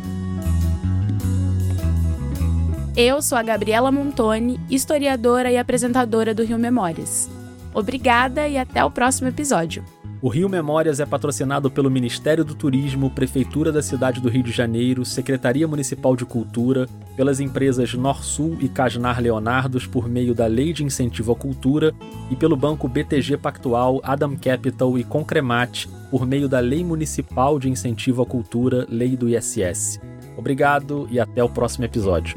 Eu 2.96 3.20
sou 3.20 3.36
a 3.36 3.42
Gabriela 3.42 3.92
Montoni, 3.92 4.58
historiadora 4.70 5.50
e 5.50 5.58
apresentadora 5.58 6.32
do 6.32 6.42
Rio 6.42 6.58
Memórias. 6.58 7.28
Obrigada 7.74 8.48
e 8.48 8.56
até 8.56 8.84
o 8.84 8.90
próximo 8.90 9.28
episódio. 9.28 9.84
O 10.22 10.28
Rio 10.30 10.48
Memórias 10.48 11.00
é 11.00 11.04
patrocinado 11.04 11.70
pelo 11.70 11.90
Ministério 11.90 12.42
do 12.46 12.54
Turismo, 12.54 13.10
Prefeitura 13.10 13.70
da 13.70 13.82
cidade 13.82 14.22
do 14.22 14.30
Rio 14.30 14.42
de 14.42 14.50
Janeiro, 14.50 15.04
Secretaria 15.04 15.68
Municipal 15.68 16.16
de 16.16 16.24
Cultura, 16.24 16.88
pelas 17.14 17.40
empresas 17.40 17.92
Norsul 17.92 18.56
e 18.58 18.66
Casnar 18.66 19.20
Leonardos 19.20 19.86
por 19.86 20.08
meio 20.08 20.34
da 20.34 20.46
Lei 20.46 20.72
de 20.72 20.82
Incentivo 20.82 21.32
à 21.32 21.36
Cultura 21.36 21.92
e 22.30 22.36
pelo 22.36 22.56
Banco 22.56 22.88
BTG 22.88 23.36
Pactual, 23.36 24.00
Adam 24.02 24.34
Capital 24.34 24.98
e 24.98 25.04
Concremat 25.04 25.86
por 26.10 26.26
meio 26.26 26.48
da 26.48 26.60
Lei 26.60 26.82
Municipal 26.82 27.58
de 27.58 27.68
Incentivo 27.68 28.22
à 28.22 28.26
Cultura, 28.26 28.86
Lei 28.88 29.18
do 29.18 29.28
ISS. 29.28 30.00
Obrigado 30.38 31.06
e 31.10 31.20
até 31.20 31.44
o 31.44 31.50
próximo 31.50 31.84
episódio. 31.84 32.34